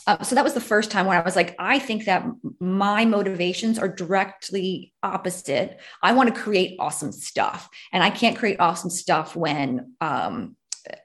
Uh, 0.07 0.23
so 0.23 0.35
that 0.35 0.43
was 0.43 0.53
the 0.53 0.61
first 0.61 0.89
time 0.89 1.05
when 1.05 1.17
I 1.17 1.21
was 1.21 1.35
like, 1.35 1.53
I 1.59 1.79
think 1.79 2.05
that 2.05 2.25
my 2.61 3.03
motivations 3.03 3.77
are 3.77 3.89
directly 3.89 4.93
opposite. 5.03 5.79
I 6.01 6.13
want 6.13 6.33
to 6.33 6.41
create 6.41 6.77
awesome 6.79 7.11
stuff, 7.11 7.69
and 7.91 8.01
I 8.01 8.09
can't 8.09 8.37
create 8.37 8.59
awesome 8.61 8.89
stuff 8.89 9.35
when 9.35 9.93
um, 9.99 10.55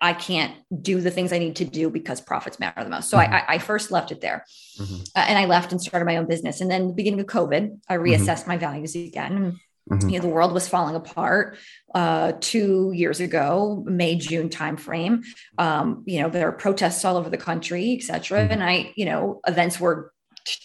I 0.00 0.12
can't 0.12 0.54
do 0.80 1.00
the 1.00 1.10
things 1.10 1.32
I 1.32 1.38
need 1.38 1.56
to 1.56 1.64
do 1.64 1.90
because 1.90 2.20
profits 2.20 2.60
matter 2.60 2.84
the 2.84 2.90
most. 2.90 3.10
So 3.10 3.18
mm-hmm. 3.18 3.34
I, 3.34 3.44
I, 3.48 3.58
first 3.58 3.90
left 3.90 4.12
it 4.12 4.20
there, 4.20 4.44
mm-hmm. 4.78 5.02
uh, 5.16 5.24
and 5.26 5.36
I 5.36 5.46
left 5.46 5.72
and 5.72 5.82
started 5.82 6.06
my 6.06 6.16
own 6.16 6.26
business. 6.26 6.60
And 6.60 6.70
then 6.70 6.88
the 6.88 6.94
beginning 6.94 7.20
of 7.20 7.26
COVID, 7.26 7.80
I 7.88 7.96
mm-hmm. 7.96 8.04
reassessed 8.04 8.42
mm-hmm. 8.42 8.50
my 8.50 8.56
values 8.56 8.94
again. 8.94 9.58
Mm-hmm. 9.90 10.08
You 10.08 10.18
know, 10.18 10.22
the 10.22 10.34
world 10.34 10.52
was 10.52 10.68
falling 10.68 10.94
apart 10.94 11.58
uh, 11.94 12.32
two 12.40 12.92
years 12.94 13.20
ago, 13.20 13.82
May 13.86 14.16
June 14.16 14.48
timeframe. 14.48 15.24
Um, 15.58 16.04
you 16.06 16.22
know, 16.22 16.28
there 16.28 16.48
are 16.48 16.52
protests 16.52 17.04
all 17.04 17.16
over 17.16 17.30
the 17.30 17.36
country, 17.36 17.96
et 17.98 18.02
cetera. 18.02 18.40
Mm-hmm. 18.40 18.52
And 18.52 18.62
I, 18.62 18.92
you 18.96 19.04
know, 19.04 19.40
events 19.46 19.80
were 19.80 20.12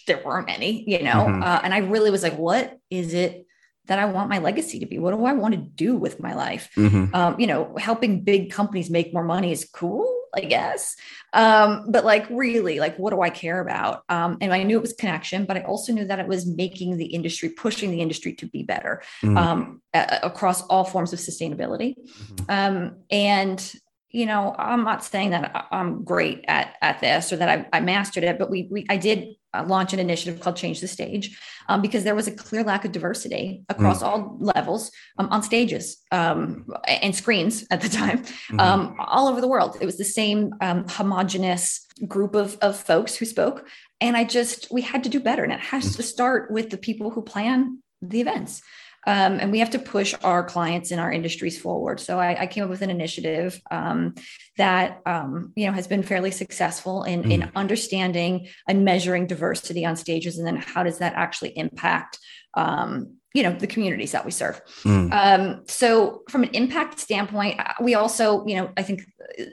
there 0.06 0.21
weren't 0.23 0.49
any. 0.49 0.89
You 0.89 1.03
know, 1.03 1.25
mm-hmm. 1.25 1.43
uh, 1.43 1.60
and 1.63 1.73
I 1.73 1.80
really 1.80 2.12
was 2.12 2.23
like, 2.23 2.38
what 2.38 2.77
is 2.89 3.13
it 3.13 3.45
that 3.86 3.99
I 3.99 4.06
want 4.06 4.30
my 4.30 4.39
legacy 4.39 4.80
to 4.80 4.86
be? 4.86 4.99
What 4.99 5.12
do 5.15 5.25
I 5.25 5.34
want 5.34 5.53
to 5.56 5.62
do 5.62 5.95
with 5.95 6.19
my 6.19 6.36
life? 6.36 6.69
Mm-hmm. 6.75 7.15
Um, 7.15 7.39
you 7.39 7.47
know, 7.47 7.75
helping 7.77 8.23
big 8.23 8.51
companies 8.51 8.89
make 8.89 9.13
more 9.13 9.23
money 9.23 9.51
is 9.51 9.67
cool 9.73 10.16
I 10.38 10.41
guess. 10.41 10.95
Um, 11.34 11.88
but 11.89 12.06
like, 12.06 12.28
really, 12.30 12.80
like, 12.80 12.95
what 12.97 13.10
do 13.10 13.21
I 13.21 13.30
care 13.30 13.60
about? 13.60 14.04
Um, 14.08 14.38
and 14.39 14.54
I 14.54 14.63
knew 14.63 14.78
it 14.78 14.82
was 14.82 14.93
connection, 14.93 15.45
but 15.45 15.58
I 15.58 15.62
also 15.62 15.91
knew 15.91 16.06
that 16.06 16.19
it 16.19 16.28
was 16.28 16.45
making 16.45 16.97
the 16.97 17.06
industry, 17.06 17.50
pushing 17.50 17.91
the 17.91 18.02
industry 18.02 18.34
to 18.36 18.45
be 18.45 18.63
better 18.63 19.02
mm-hmm. 19.23 19.38
um, 19.38 19.82
a- 19.93 20.19
across 20.23 20.62
all 20.67 20.86
forms 20.86 21.12
of 21.12 21.19
sustainability. 21.19 21.95
Mm-hmm. 21.97 22.45
Um, 22.50 22.95
and 23.12 23.73
you 24.17 24.25
know, 24.25 24.56
I'm 24.58 24.84
not 24.84 25.03
saying 25.03 25.30
that 25.30 25.67
I'm 25.69 26.03
great 26.03 26.43
at 26.47 26.75
at 26.82 26.99
this 27.01 27.32
or 27.32 27.36
that 27.36 27.49
I, 27.49 27.77
I 27.77 27.82
mastered 27.82 28.23
it, 28.23 28.39
but 28.39 28.49
we, 28.49 28.67
we 28.71 28.84
I 28.89 28.97
did 28.97 29.36
uh, 29.53 29.63
launch 29.67 29.93
an 29.93 29.99
initiative 29.99 30.41
called 30.41 30.56
Change 30.56 30.82
the 30.82 30.88
Stage 30.88 31.39
um, 31.69 31.84
because 31.84 32.03
there 32.03 32.15
was 32.15 32.27
a 32.27 32.32
clear 32.32 32.63
lack 32.63 32.84
of 32.84 32.91
diversity 32.91 33.63
across 33.69 34.01
mm. 34.01 34.08
all 34.08 34.36
levels 34.39 34.89
um, 35.19 35.27
on 35.30 35.43
stages 35.43 35.97
um, 36.12 36.65
and 36.88 37.15
screens 37.15 37.63
at 37.69 37.82
the 37.82 37.89
time. 37.89 38.23
Um, 38.58 38.95
all 38.97 39.27
over 39.27 39.39
the 39.39 39.47
world. 39.47 39.77
It 39.80 39.86
was 39.86 39.97
the 39.97 40.06
same 40.06 40.51
um, 40.62 40.88
homogenous 40.88 41.86
group 42.08 42.34
of, 42.34 42.58
of 42.62 42.75
folks 42.75 43.15
who 43.15 43.25
spoke. 43.25 43.67
And 44.01 44.17
I 44.17 44.23
just, 44.23 44.71
we 44.71 44.82
had 44.82 45.03
to 45.03 45.10
do 45.10 45.19
better. 45.19 45.43
And 45.43 45.53
it 45.53 45.60
has 45.60 45.93
mm. 45.93 45.95
to 45.97 46.03
start 46.03 46.49
with 46.49 46.71
the 46.71 46.77
people 46.77 47.12
who 47.12 47.21
plan 47.21 47.84
the 48.01 48.21
events. 48.21 48.63
Um, 49.07 49.39
and 49.39 49.53
we 49.53 49.59
have 49.59 49.69
to 49.69 49.79
push 49.79 50.13
our 50.21 50.43
clients 50.43 50.91
in 50.91 50.99
our 50.99 51.09
industries 51.09 51.57
forward. 51.57 52.01
So 52.01 52.19
I, 52.19 52.41
I 52.41 52.47
came 52.47 52.65
up 52.65 52.69
with 52.69 52.81
an 52.81 52.89
initiative 52.89 53.59
um, 53.71 54.15
that 54.57 55.01
um, 55.05 55.53
you 55.55 55.65
know 55.65 55.71
has 55.71 55.87
been 55.87 56.03
fairly 56.03 56.29
successful 56.29 57.03
in, 57.03 57.23
mm. 57.23 57.31
in 57.31 57.51
understanding 57.55 58.49
and 58.67 58.83
measuring 58.83 59.25
diversity 59.25 59.85
on 59.85 59.95
stages, 59.95 60.37
and 60.37 60.45
then 60.45 60.57
how 60.57 60.83
does 60.83 60.97
that 60.97 61.13
actually 61.13 61.57
impact 61.57 62.19
um, 62.55 63.15
you 63.33 63.43
know 63.43 63.53
the 63.53 63.67
communities 63.67 64.11
that 64.11 64.25
we 64.25 64.31
serve. 64.31 64.59
Mm. 64.83 65.13
Um, 65.13 65.63
so 65.67 66.23
from 66.29 66.43
an 66.43 66.49
impact 66.49 66.99
standpoint, 66.99 67.61
uh, 67.61 67.75
we 67.81 67.95
also 67.95 68.45
you 68.45 68.57
know 68.57 68.71
I 68.75 68.83
think 68.83 69.03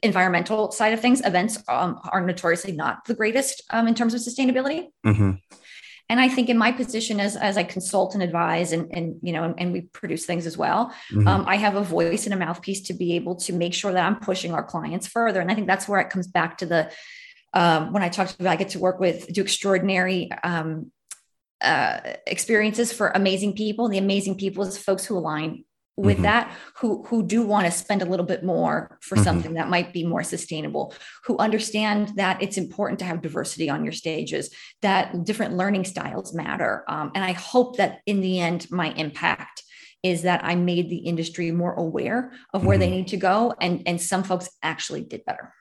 environmental 0.02 0.72
side 0.72 0.94
of 0.94 1.00
things, 1.00 1.24
events 1.24 1.62
um, 1.68 2.00
are 2.10 2.26
notoriously 2.26 2.72
not 2.72 3.04
the 3.04 3.14
greatest 3.14 3.62
in 3.72 3.94
terms 3.94 4.14
of 4.14 4.20
sustainability. 4.20 4.88
Mm-hmm 5.06 5.32
and 6.08 6.20
i 6.20 6.28
think 6.28 6.48
in 6.48 6.58
my 6.58 6.70
position 6.72 7.20
as 7.20 7.36
as 7.36 7.56
i 7.56 7.62
consult 7.62 8.14
and 8.14 8.22
advise 8.22 8.72
and 8.72 8.90
and 8.92 9.16
you 9.22 9.32
know 9.32 9.44
and, 9.44 9.54
and 9.58 9.72
we 9.72 9.82
produce 9.82 10.26
things 10.26 10.46
as 10.46 10.56
well 10.56 10.92
mm-hmm. 11.10 11.26
um, 11.26 11.44
i 11.46 11.56
have 11.56 11.76
a 11.76 11.82
voice 11.82 12.24
and 12.24 12.34
a 12.34 12.36
mouthpiece 12.36 12.82
to 12.82 12.94
be 12.94 13.14
able 13.14 13.36
to 13.36 13.52
make 13.52 13.74
sure 13.74 13.92
that 13.92 14.04
i'm 14.04 14.20
pushing 14.20 14.52
our 14.52 14.64
clients 14.64 15.06
further 15.06 15.40
and 15.40 15.50
i 15.50 15.54
think 15.54 15.66
that's 15.66 15.88
where 15.88 16.00
it 16.00 16.10
comes 16.10 16.26
back 16.26 16.58
to 16.58 16.66
the 16.66 16.90
um, 17.52 17.92
when 17.92 18.02
i 18.02 18.08
talked 18.08 18.34
about 18.38 18.52
i 18.52 18.56
get 18.56 18.70
to 18.70 18.78
work 18.78 19.00
with 19.00 19.32
do 19.32 19.42
extraordinary 19.42 20.30
um, 20.42 20.90
uh, 21.60 22.00
experiences 22.26 22.92
for 22.92 23.08
amazing 23.08 23.54
people 23.54 23.88
the 23.88 23.98
amazing 23.98 24.36
people 24.36 24.64
is 24.64 24.76
folks 24.76 25.04
who 25.04 25.16
align 25.16 25.64
with 25.96 26.16
mm-hmm. 26.16 26.24
that 26.24 26.52
who 26.78 27.04
who 27.04 27.22
do 27.22 27.42
want 27.42 27.66
to 27.66 27.70
spend 27.70 28.02
a 28.02 28.04
little 28.04 28.26
bit 28.26 28.42
more 28.42 28.98
for 29.00 29.14
mm-hmm. 29.14 29.24
something 29.24 29.54
that 29.54 29.68
might 29.68 29.92
be 29.92 30.04
more 30.04 30.22
sustainable 30.22 30.92
who 31.24 31.36
understand 31.38 32.12
that 32.16 32.42
it's 32.42 32.58
important 32.58 32.98
to 32.98 33.04
have 33.04 33.22
diversity 33.22 33.70
on 33.70 33.84
your 33.84 33.92
stages 33.92 34.50
that 34.82 35.24
different 35.24 35.56
learning 35.56 35.84
styles 35.84 36.34
matter 36.34 36.84
um, 36.88 37.12
and 37.14 37.24
i 37.24 37.32
hope 37.32 37.76
that 37.76 38.00
in 38.06 38.20
the 38.20 38.40
end 38.40 38.66
my 38.70 38.92
impact 38.94 39.62
is 40.02 40.22
that 40.22 40.44
i 40.44 40.54
made 40.54 40.90
the 40.90 40.98
industry 40.98 41.50
more 41.52 41.74
aware 41.74 42.32
of 42.52 42.64
where 42.64 42.76
mm-hmm. 42.76 42.80
they 42.80 42.90
need 42.90 43.08
to 43.08 43.16
go 43.16 43.54
and 43.60 43.82
and 43.86 44.00
some 44.00 44.24
folks 44.24 44.48
actually 44.62 45.02
did 45.02 45.24
better 45.24 45.52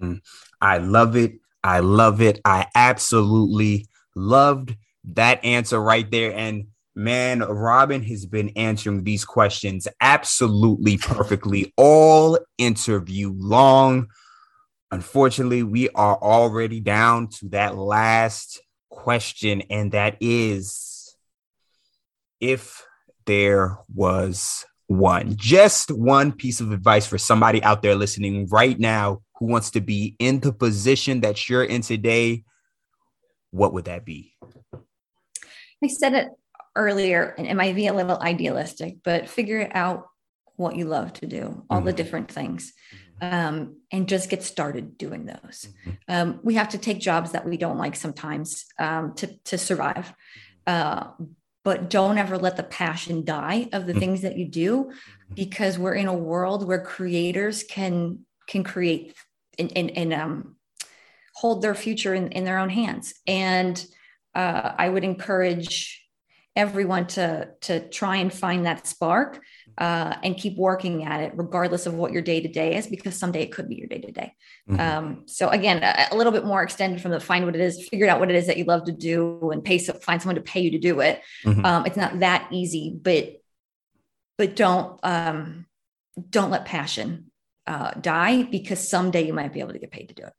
mm-hmm. 0.00 0.14
i 0.60 0.78
love 0.78 1.14
it 1.14 1.34
i 1.62 1.78
love 1.78 2.20
it 2.20 2.40
i 2.44 2.66
absolutely 2.74 3.86
loved 4.16 4.74
that 5.04 5.44
answer 5.44 5.80
right 5.80 6.10
there 6.10 6.34
and 6.34 6.66
Man, 7.00 7.38
Robyn 7.38 8.02
has 8.02 8.26
been 8.26 8.50
answering 8.56 9.04
these 9.04 9.24
questions 9.24 9.88
absolutely 10.02 10.98
perfectly 10.98 11.72
all 11.78 12.38
interview 12.58 13.32
long. 13.34 14.08
Unfortunately, 14.90 15.62
we 15.62 15.88
are 15.94 16.16
already 16.16 16.78
down 16.78 17.28
to 17.28 17.48
that 17.48 17.74
last 17.74 18.60
question, 18.90 19.62
and 19.70 19.92
that 19.92 20.18
is 20.20 21.16
if 22.38 22.84
there 23.24 23.78
was 23.94 24.66
one, 24.86 25.36
just 25.36 25.90
one 25.90 26.32
piece 26.32 26.60
of 26.60 26.70
advice 26.70 27.06
for 27.06 27.16
somebody 27.16 27.62
out 27.62 27.80
there 27.80 27.94
listening 27.94 28.46
right 28.48 28.78
now 28.78 29.22
who 29.36 29.46
wants 29.46 29.70
to 29.70 29.80
be 29.80 30.16
in 30.18 30.40
the 30.40 30.52
position 30.52 31.22
that 31.22 31.48
you're 31.48 31.64
in 31.64 31.80
today, 31.80 32.44
what 33.52 33.72
would 33.72 33.86
that 33.86 34.04
be? 34.04 34.34
I 35.82 35.86
said 35.86 36.12
it 36.12 36.28
earlier, 36.76 37.34
and 37.36 37.46
it 37.46 37.54
might 37.54 37.74
be 37.74 37.86
a 37.86 37.94
little 37.94 38.18
idealistic, 38.20 38.98
but 39.02 39.28
figure 39.28 39.70
out 39.72 40.06
what 40.56 40.76
you 40.76 40.84
love 40.84 41.12
to 41.14 41.26
do, 41.26 41.64
all 41.70 41.78
mm-hmm. 41.78 41.86
the 41.86 41.92
different 41.92 42.30
things, 42.30 42.72
mm-hmm. 43.20 43.34
um, 43.34 43.76
and 43.90 44.08
just 44.08 44.28
get 44.28 44.42
started 44.42 44.98
doing 44.98 45.26
those. 45.26 45.68
Mm-hmm. 45.86 45.90
Um, 46.08 46.40
we 46.42 46.54
have 46.54 46.70
to 46.70 46.78
take 46.78 46.98
jobs 46.98 47.32
that 47.32 47.46
we 47.46 47.56
don't 47.56 47.78
like 47.78 47.96
sometimes 47.96 48.66
um, 48.78 49.14
to, 49.14 49.26
to 49.44 49.58
survive. 49.58 50.12
Mm-hmm. 50.66 51.24
Uh, 51.26 51.26
but 51.62 51.90
don't 51.90 52.18
ever 52.18 52.38
let 52.38 52.56
the 52.56 52.62
passion 52.62 53.24
die 53.24 53.68
of 53.72 53.86
the 53.86 53.94
things 53.94 54.22
that 54.22 54.38
you 54.38 54.46
do 54.46 54.92
because 55.34 55.78
we're 55.78 55.94
in 55.94 56.06
a 56.08 56.14
world 56.14 56.66
where 56.66 56.80
creators 56.80 57.62
can 57.62 58.20
can 58.46 58.64
create 58.64 59.14
and, 59.58 59.70
and, 59.76 59.90
and 59.96 60.12
um, 60.12 60.56
hold 61.34 61.62
their 61.62 61.74
future 61.74 62.14
in, 62.14 62.32
in 62.32 62.44
their 62.44 62.58
own 62.58 62.70
hands 62.70 63.14
and 63.26 63.84
uh, 64.34 64.72
i 64.78 64.88
would 64.88 65.04
encourage 65.04 66.02
everyone 66.56 67.06
to 67.06 67.48
to 67.60 67.88
try 67.88 68.16
and 68.16 68.32
find 68.32 68.66
that 68.66 68.86
spark 68.86 69.40
uh, 69.78 70.16
and 70.22 70.36
keep 70.36 70.58
working 70.58 71.04
at 71.04 71.20
it 71.20 71.32
regardless 71.36 71.86
of 71.86 71.94
what 71.94 72.12
your 72.12 72.22
day 72.22 72.40
to 72.40 72.48
day 72.48 72.76
is 72.76 72.86
because 72.86 73.16
someday 73.16 73.42
it 73.42 73.52
could 73.52 73.68
be 73.68 73.76
your 73.76 73.86
day 73.86 74.00
to 74.00 74.10
day 74.10 74.34
so 75.26 75.48
again 75.48 75.82
a, 75.82 76.08
a, 76.12 76.16
little 76.16 76.32
bit 76.32 76.44
more 76.44 76.62
extended 76.62 77.00
from 77.00 77.12
the 77.12 77.20
find 77.20 77.44
what 77.44 77.54
it 77.54 77.60
is 77.60 77.88
figure 77.88 78.08
out 78.08 78.18
what 78.18 78.30
it 78.30 78.34
is 78.34 78.46
that 78.46 78.56
you 78.56 78.64
love 78.64 78.84
to 78.84 78.92
do 78.92 79.50
and 79.52 79.64
pay 79.64 79.78
so, 79.78 79.92
find 79.92 80.20
someone 80.20 80.34
to 80.34 80.42
pay 80.42 80.60
you 80.60 80.72
to 80.72 80.78
do 80.78 81.00
it. 81.00 81.22
Mm-hmm. 81.44 81.64
um, 81.64 81.86
it's 81.86 81.96
not 81.96 82.18
that 82.20 82.48
easy 82.50 82.98
but 83.00 83.40
but 84.36 84.56
don't 84.56 84.98
um, 85.02 85.66
don't 86.28 86.50
let 86.50 86.64
passion 86.64 87.30
uh, 87.66 87.92
die 87.92 88.42
because 88.42 88.88
someday 88.88 89.26
you 89.26 89.32
might 89.32 89.52
be 89.52 89.60
able 89.60 89.72
to 89.72 89.78
get 89.78 89.90
paid 89.90 90.08
to 90.08 90.14
do 90.14 90.24
it. 90.24 90.32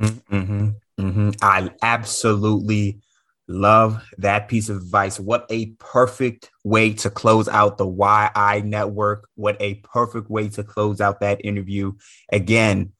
Mm-hmm, 0.00 0.36
mm-hmm, 0.36 1.04
mm-hmm. 1.04 1.30
i 1.42 1.70
absolutely 1.82 3.02
Love 3.48 4.02
that 4.18 4.48
piece 4.48 4.68
of 4.68 4.76
advice. 4.76 5.18
What 5.18 5.46
a 5.50 5.66
perfect 5.78 6.50
way 6.64 6.92
to 6.94 7.10
close 7.10 7.48
out 7.48 7.76
the 7.76 7.86
Why 7.86 8.30
I 8.34 8.60
network. 8.60 9.28
What 9.34 9.56
a 9.60 9.74
perfect 9.76 10.30
way 10.30 10.48
to 10.50 10.62
close 10.62 11.00
out 11.00 11.20
that 11.20 11.44
interview. 11.44 11.92
Again, 12.30 12.92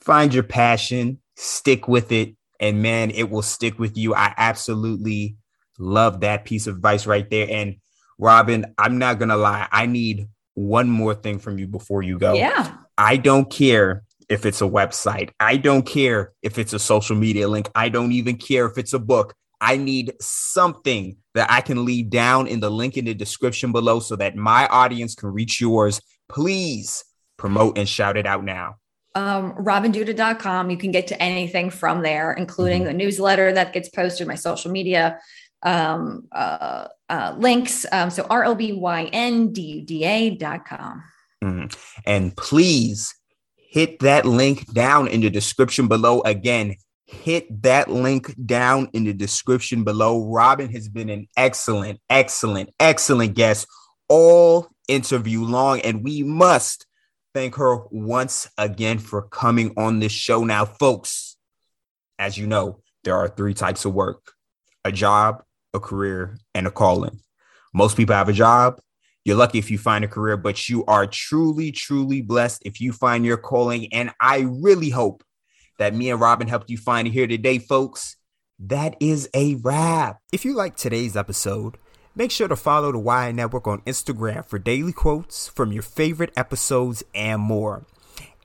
find 0.00 0.32
your 0.32 0.44
passion, 0.44 1.20
stick 1.36 1.88
with 1.88 2.12
it, 2.12 2.36
and 2.60 2.82
man, 2.82 3.10
it 3.10 3.30
will 3.30 3.42
stick 3.42 3.78
with 3.78 3.96
you. 3.96 4.14
I 4.14 4.34
absolutely 4.36 5.36
love 5.78 6.20
that 6.20 6.44
piece 6.44 6.66
of 6.66 6.76
advice 6.76 7.06
right 7.06 7.28
there. 7.28 7.48
And 7.50 7.76
Robyn, 8.18 8.74
I'm 8.78 8.98
not 8.98 9.18
gonna 9.18 9.36
lie. 9.36 9.68
I 9.72 9.86
need 9.86 10.28
one 10.54 10.88
more 10.88 11.14
thing 11.14 11.38
from 11.38 11.58
you 11.58 11.66
before 11.66 12.02
you 12.02 12.18
go. 12.18 12.34
Yeah. 12.34 12.72
I 12.96 13.16
don't 13.16 13.50
care 13.50 14.04
if 14.28 14.46
it's 14.46 14.60
a 14.60 14.66
website. 14.66 15.30
I 15.38 15.56
don't 15.56 15.86
care 15.86 16.32
if 16.42 16.58
it's 16.58 16.72
a 16.72 16.78
social 16.78 17.16
media 17.16 17.48
link. 17.48 17.68
I 17.74 17.88
don't 17.88 18.12
even 18.12 18.36
care 18.36 18.66
if 18.66 18.78
it's 18.78 18.92
a 18.92 18.98
book. 18.98 19.34
I 19.60 19.76
need 19.76 20.14
something 20.20 21.16
that 21.34 21.50
I 21.50 21.60
can 21.60 21.84
leave 21.84 22.10
down 22.10 22.46
in 22.46 22.60
the 22.60 22.70
link 22.70 22.96
in 22.96 23.06
the 23.06 23.14
description 23.14 23.72
below 23.72 24.00
so 24.00 24.16
that 24.16 24.36
my 24.36 24.66
audience 24.66 25.14
can 25.14 25.32
reach 25.32 25.60
yours. 25.60 26.00
Please 26.28 27.04
promote 27.36 27.78
and 27.78 27.88
shout 27.88 28.16
it 28.16 28.26
out 28.26 28.44
now. 28.44 28.76
Um, 29.14 29.52
robynduda.com. 29.54 30.70
You 30.70 30.76
can 30.76 30.90
get 30.90 31.06
to 31.06 31.22
anything 31.22 31.70
from 31.70 32.02
there, 32.02 32.32
including 32.32 32.82
mm-hmm. 32.82 32.88
the 32.88 33.04
newsletter 33.04 33.52
that 33.52 33.72
gets 33.72 33.88
posted, 33.88 34.28
my 34.28 34.34
social 34.34 34.70
media 34.70 35.18
um, 35.62 36.28
uh, 36.32 36.88
uh, 37.08 37.34
links. 37.38 37.86
Um, 37.90 38.10
so 38.10 38.26
R 38.28 38.44
O 38.44 38.54
B 38.54 38.72
Y 38.72 39.08
N 39.12 39.52
D 39.52 39.62
U 39.62 39.82
D 39.82 40.04
A.com. 40.04 41.02
Mm-hmm. 41.42 41.66
And 42.04 42.36
please 42.36 43.14
hit 43.56 44.00
that 44.00 44.26
link 44.26 44.72
down 44.72 45.08
in 45.08 45.20
the 45.20 45.30
description 45.30 45.88
below. 45.88 46.20
Again, 46.20 46.76
hit 47.06 47.62
that 47.62 47.88
link 47.88 48.34
down 48.44 48.88
in 48.92 49.04
the 49.04 49.12
description 49.12 49.84
below. 49.84 50.24
Robyn 50.24 50.70
has 50.72 50.88
been 50.88 51.08
an 51.08 51.28
excellent, 51.36 52.00
excellent, 52.10 52.70
excellent 52.80 53.34
guest 53.34 53.66
all 54.08 54.68
interview 54.88 55.42
long, 55.42 55.80
and 55.80 56.02
we 56.02 56.22
must 56.22 56.86
thank 57.34 57.54
her 57.56 57.78
once 57.90 58.48
again 58.58 58.98
for 58.98 59.22
coming 59.22 59.72
on 59.76 60.00
this 60.00 60.12
show. 60.12 60.44
Now, 60.44 60.64
folks, 60.64 61.36
as 62.18 62.36
you 62.36 62.46
know, 62.46 62.80
there 63.04 63.16
are 63.16 63.28
three 63.28 63.54
types 63.54 63.84
of 63.84 63.94
work 63.94 64.32
a 64.84 64.92
job, 64.92 65.42
a 65.74 65.80
career, 65.80 66.38
and 66.54 66.66
a 66.66 66.70
calling. 66.70 67.20
Most 67.74 67.96
people 67.96 68.14
have 68.14 68.28
a 68.28 68.32
job. 68.32 68.80
You're 69.24 69.36
lucky 69.36 69.58
if 69.58 69.70
you 69.70 69.78
find 69.78 70.04
a 70.04 70.08
career, 70.08 70.36
but 70.36 70.68
you 70.68 70.84
are 70.86 71.06
truly, 71.06 71.72
truly 71.72 72.22
blessed 72.22 72.62
if 72.64 72.80
you 72.80 72.92
find 72.92 73.24
your 73.24 73.36
calling. 73.36 73.92
And 73.92 74.12
I 74.20 74.46
really 74.48 74.88
hope 74.88 75.24
that 75.78 75.94
me 75.94 76.10
and 76.10 76.20
Robyn 76.20 76.48
helped 76.48 76.70
you 76.70 76.76
find 76.76 77.08
here 77.08 77.26
today, 77.26 77.58
folks. 77.58 78.16
That 78.58 78.96
is 79.00 79.28
a 79.34 79.56
wrap. 79.56 80.20
If 80.32 80.44
you 80.44 80.54
like 80.54 80.76
today's 80.76 81.16
episode, 81.16 81.76
make 82.14 82.30
sure 82.30 82.48
to 82.48 82.56
follow 82.56 82.92
the 82.92 82.98
Why 82.98 83.26
I 83.26 83.32
Network 83.32 83.66
on 83.66 83.82
Instagram 83.82 84.46
for 84.46 84.58
daily 84.58 84.92
quotes 84.92 85.48
from 85.48 85.72
your 85.72 85.82
favorite 85.82 86.32
episodes 86.36 87.04
and 87.14 87.42
more. 87.42 87.84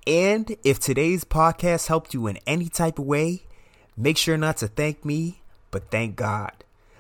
And 0.06 0.56
if 0.64 0.80
today's 0.80 1.24
podcast 1.24 1.88
helped 1.88 2.14
you 2.14 2.28
in 2.28 2.40
any 2.48 2.68
type 2.68 3.00
of 3.00 3.06
way, 3.06 3.44
make 3.96 4.18
sure 4.18 4.38
not 4.38 4.58
to 4.58 4.68
thank 4.68 5.06
me, 5.06 5.42
but 5.70 5.92
thank 5.92 6.16
God. 6.16 6.52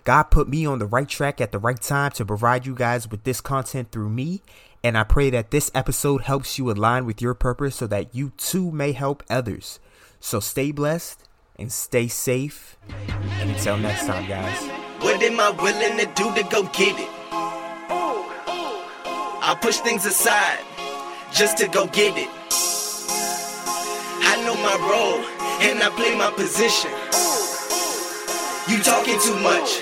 God 0.03 0.23
put 0.23 0.47
me 0.47 0.65
on 0.65 0.79
the 0.79 0.85
right 0.85 1.07
track 1.07 1.41
at 1.41 1.51
the 1.51 1.59
right 1.59 1.79
time 1.79 2.11
to 2.11 2.25
provide 2.25 2.65
you 2.65 2.73
guys 2.73 3.09
with 3.09 3.23
this 3.23 3.41
content 3.41 3.91
through 3.91 4.09
me. 4.09 4.41
And 4.83 4.97
I 4.97 5.03
pray 5.03 5.29
that 5.29 5.51
this 5.51 5.69
episode 5.75 6.21
helps 6.21 6.57
you 6.57 6.71
align 6.71 7.05
with 7.05 7.21
your 7.21 7.33
purpose 7.35 7.75
so 7.75 7.87
that 7.87 8.15
you 8.15 8.31
too 8.37 8.71
may 8.71 8.93
help 8.93 9.23
others. 9.29 9.79
So 10.23 10.39
stay 10.39 10.71
blessed 10.71 11.27
and 11.57 11.71
stay 11.71 12.07
safe. 12.07 12.77
And 13.41 13.49
until 13.49 13.75
next 13.77 14.05
time, 14.05 14.29
guys. 14.29 14.69
What 15.01 15.21
am 15.23 15.39
I 15.39 15.49
willing 15.49 15.97
to 15.97 16.05
do 16.13 16.33
to 16.35 16.43
go 16.47 16.61
get 16.71 16.97
it? 16.97 17.09
I 19.43 19.57
push 19.59 19.79
things 19.79 20.05
aside 20.05 20.59
just 21.33 21.57
to 21.57 21.67
go 21.67 21.87
get 21.87 22.15
it. 22.15 22.29
I 24.21 24.37
know 24.45 24.53
my 24.61 24.77
role 24.85 25.25
and 25.67 25.81
I 25.81 25.89
play 25.97 26.15
my 26.15 26.29
position. 26.37 26.91
You 28.69 28.77
talking 28.83 29.19
too 29.19 29.39
much. 29.41 29.81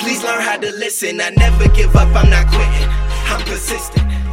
Please 0.00 0.24
learn 0.24 0.40
how 0.40 0.56
to 0.56 0.70
listen. 0.72 1.20
I 1.20 1.28
never 1.36 1.68
give 1.68 1.94
up, 1.94 2.08
I'm 2.16 2.30
not 2.30 2.48
quitting. 2.48 2.88
I'm 3.28 3.42
persistent. 3.44 4.23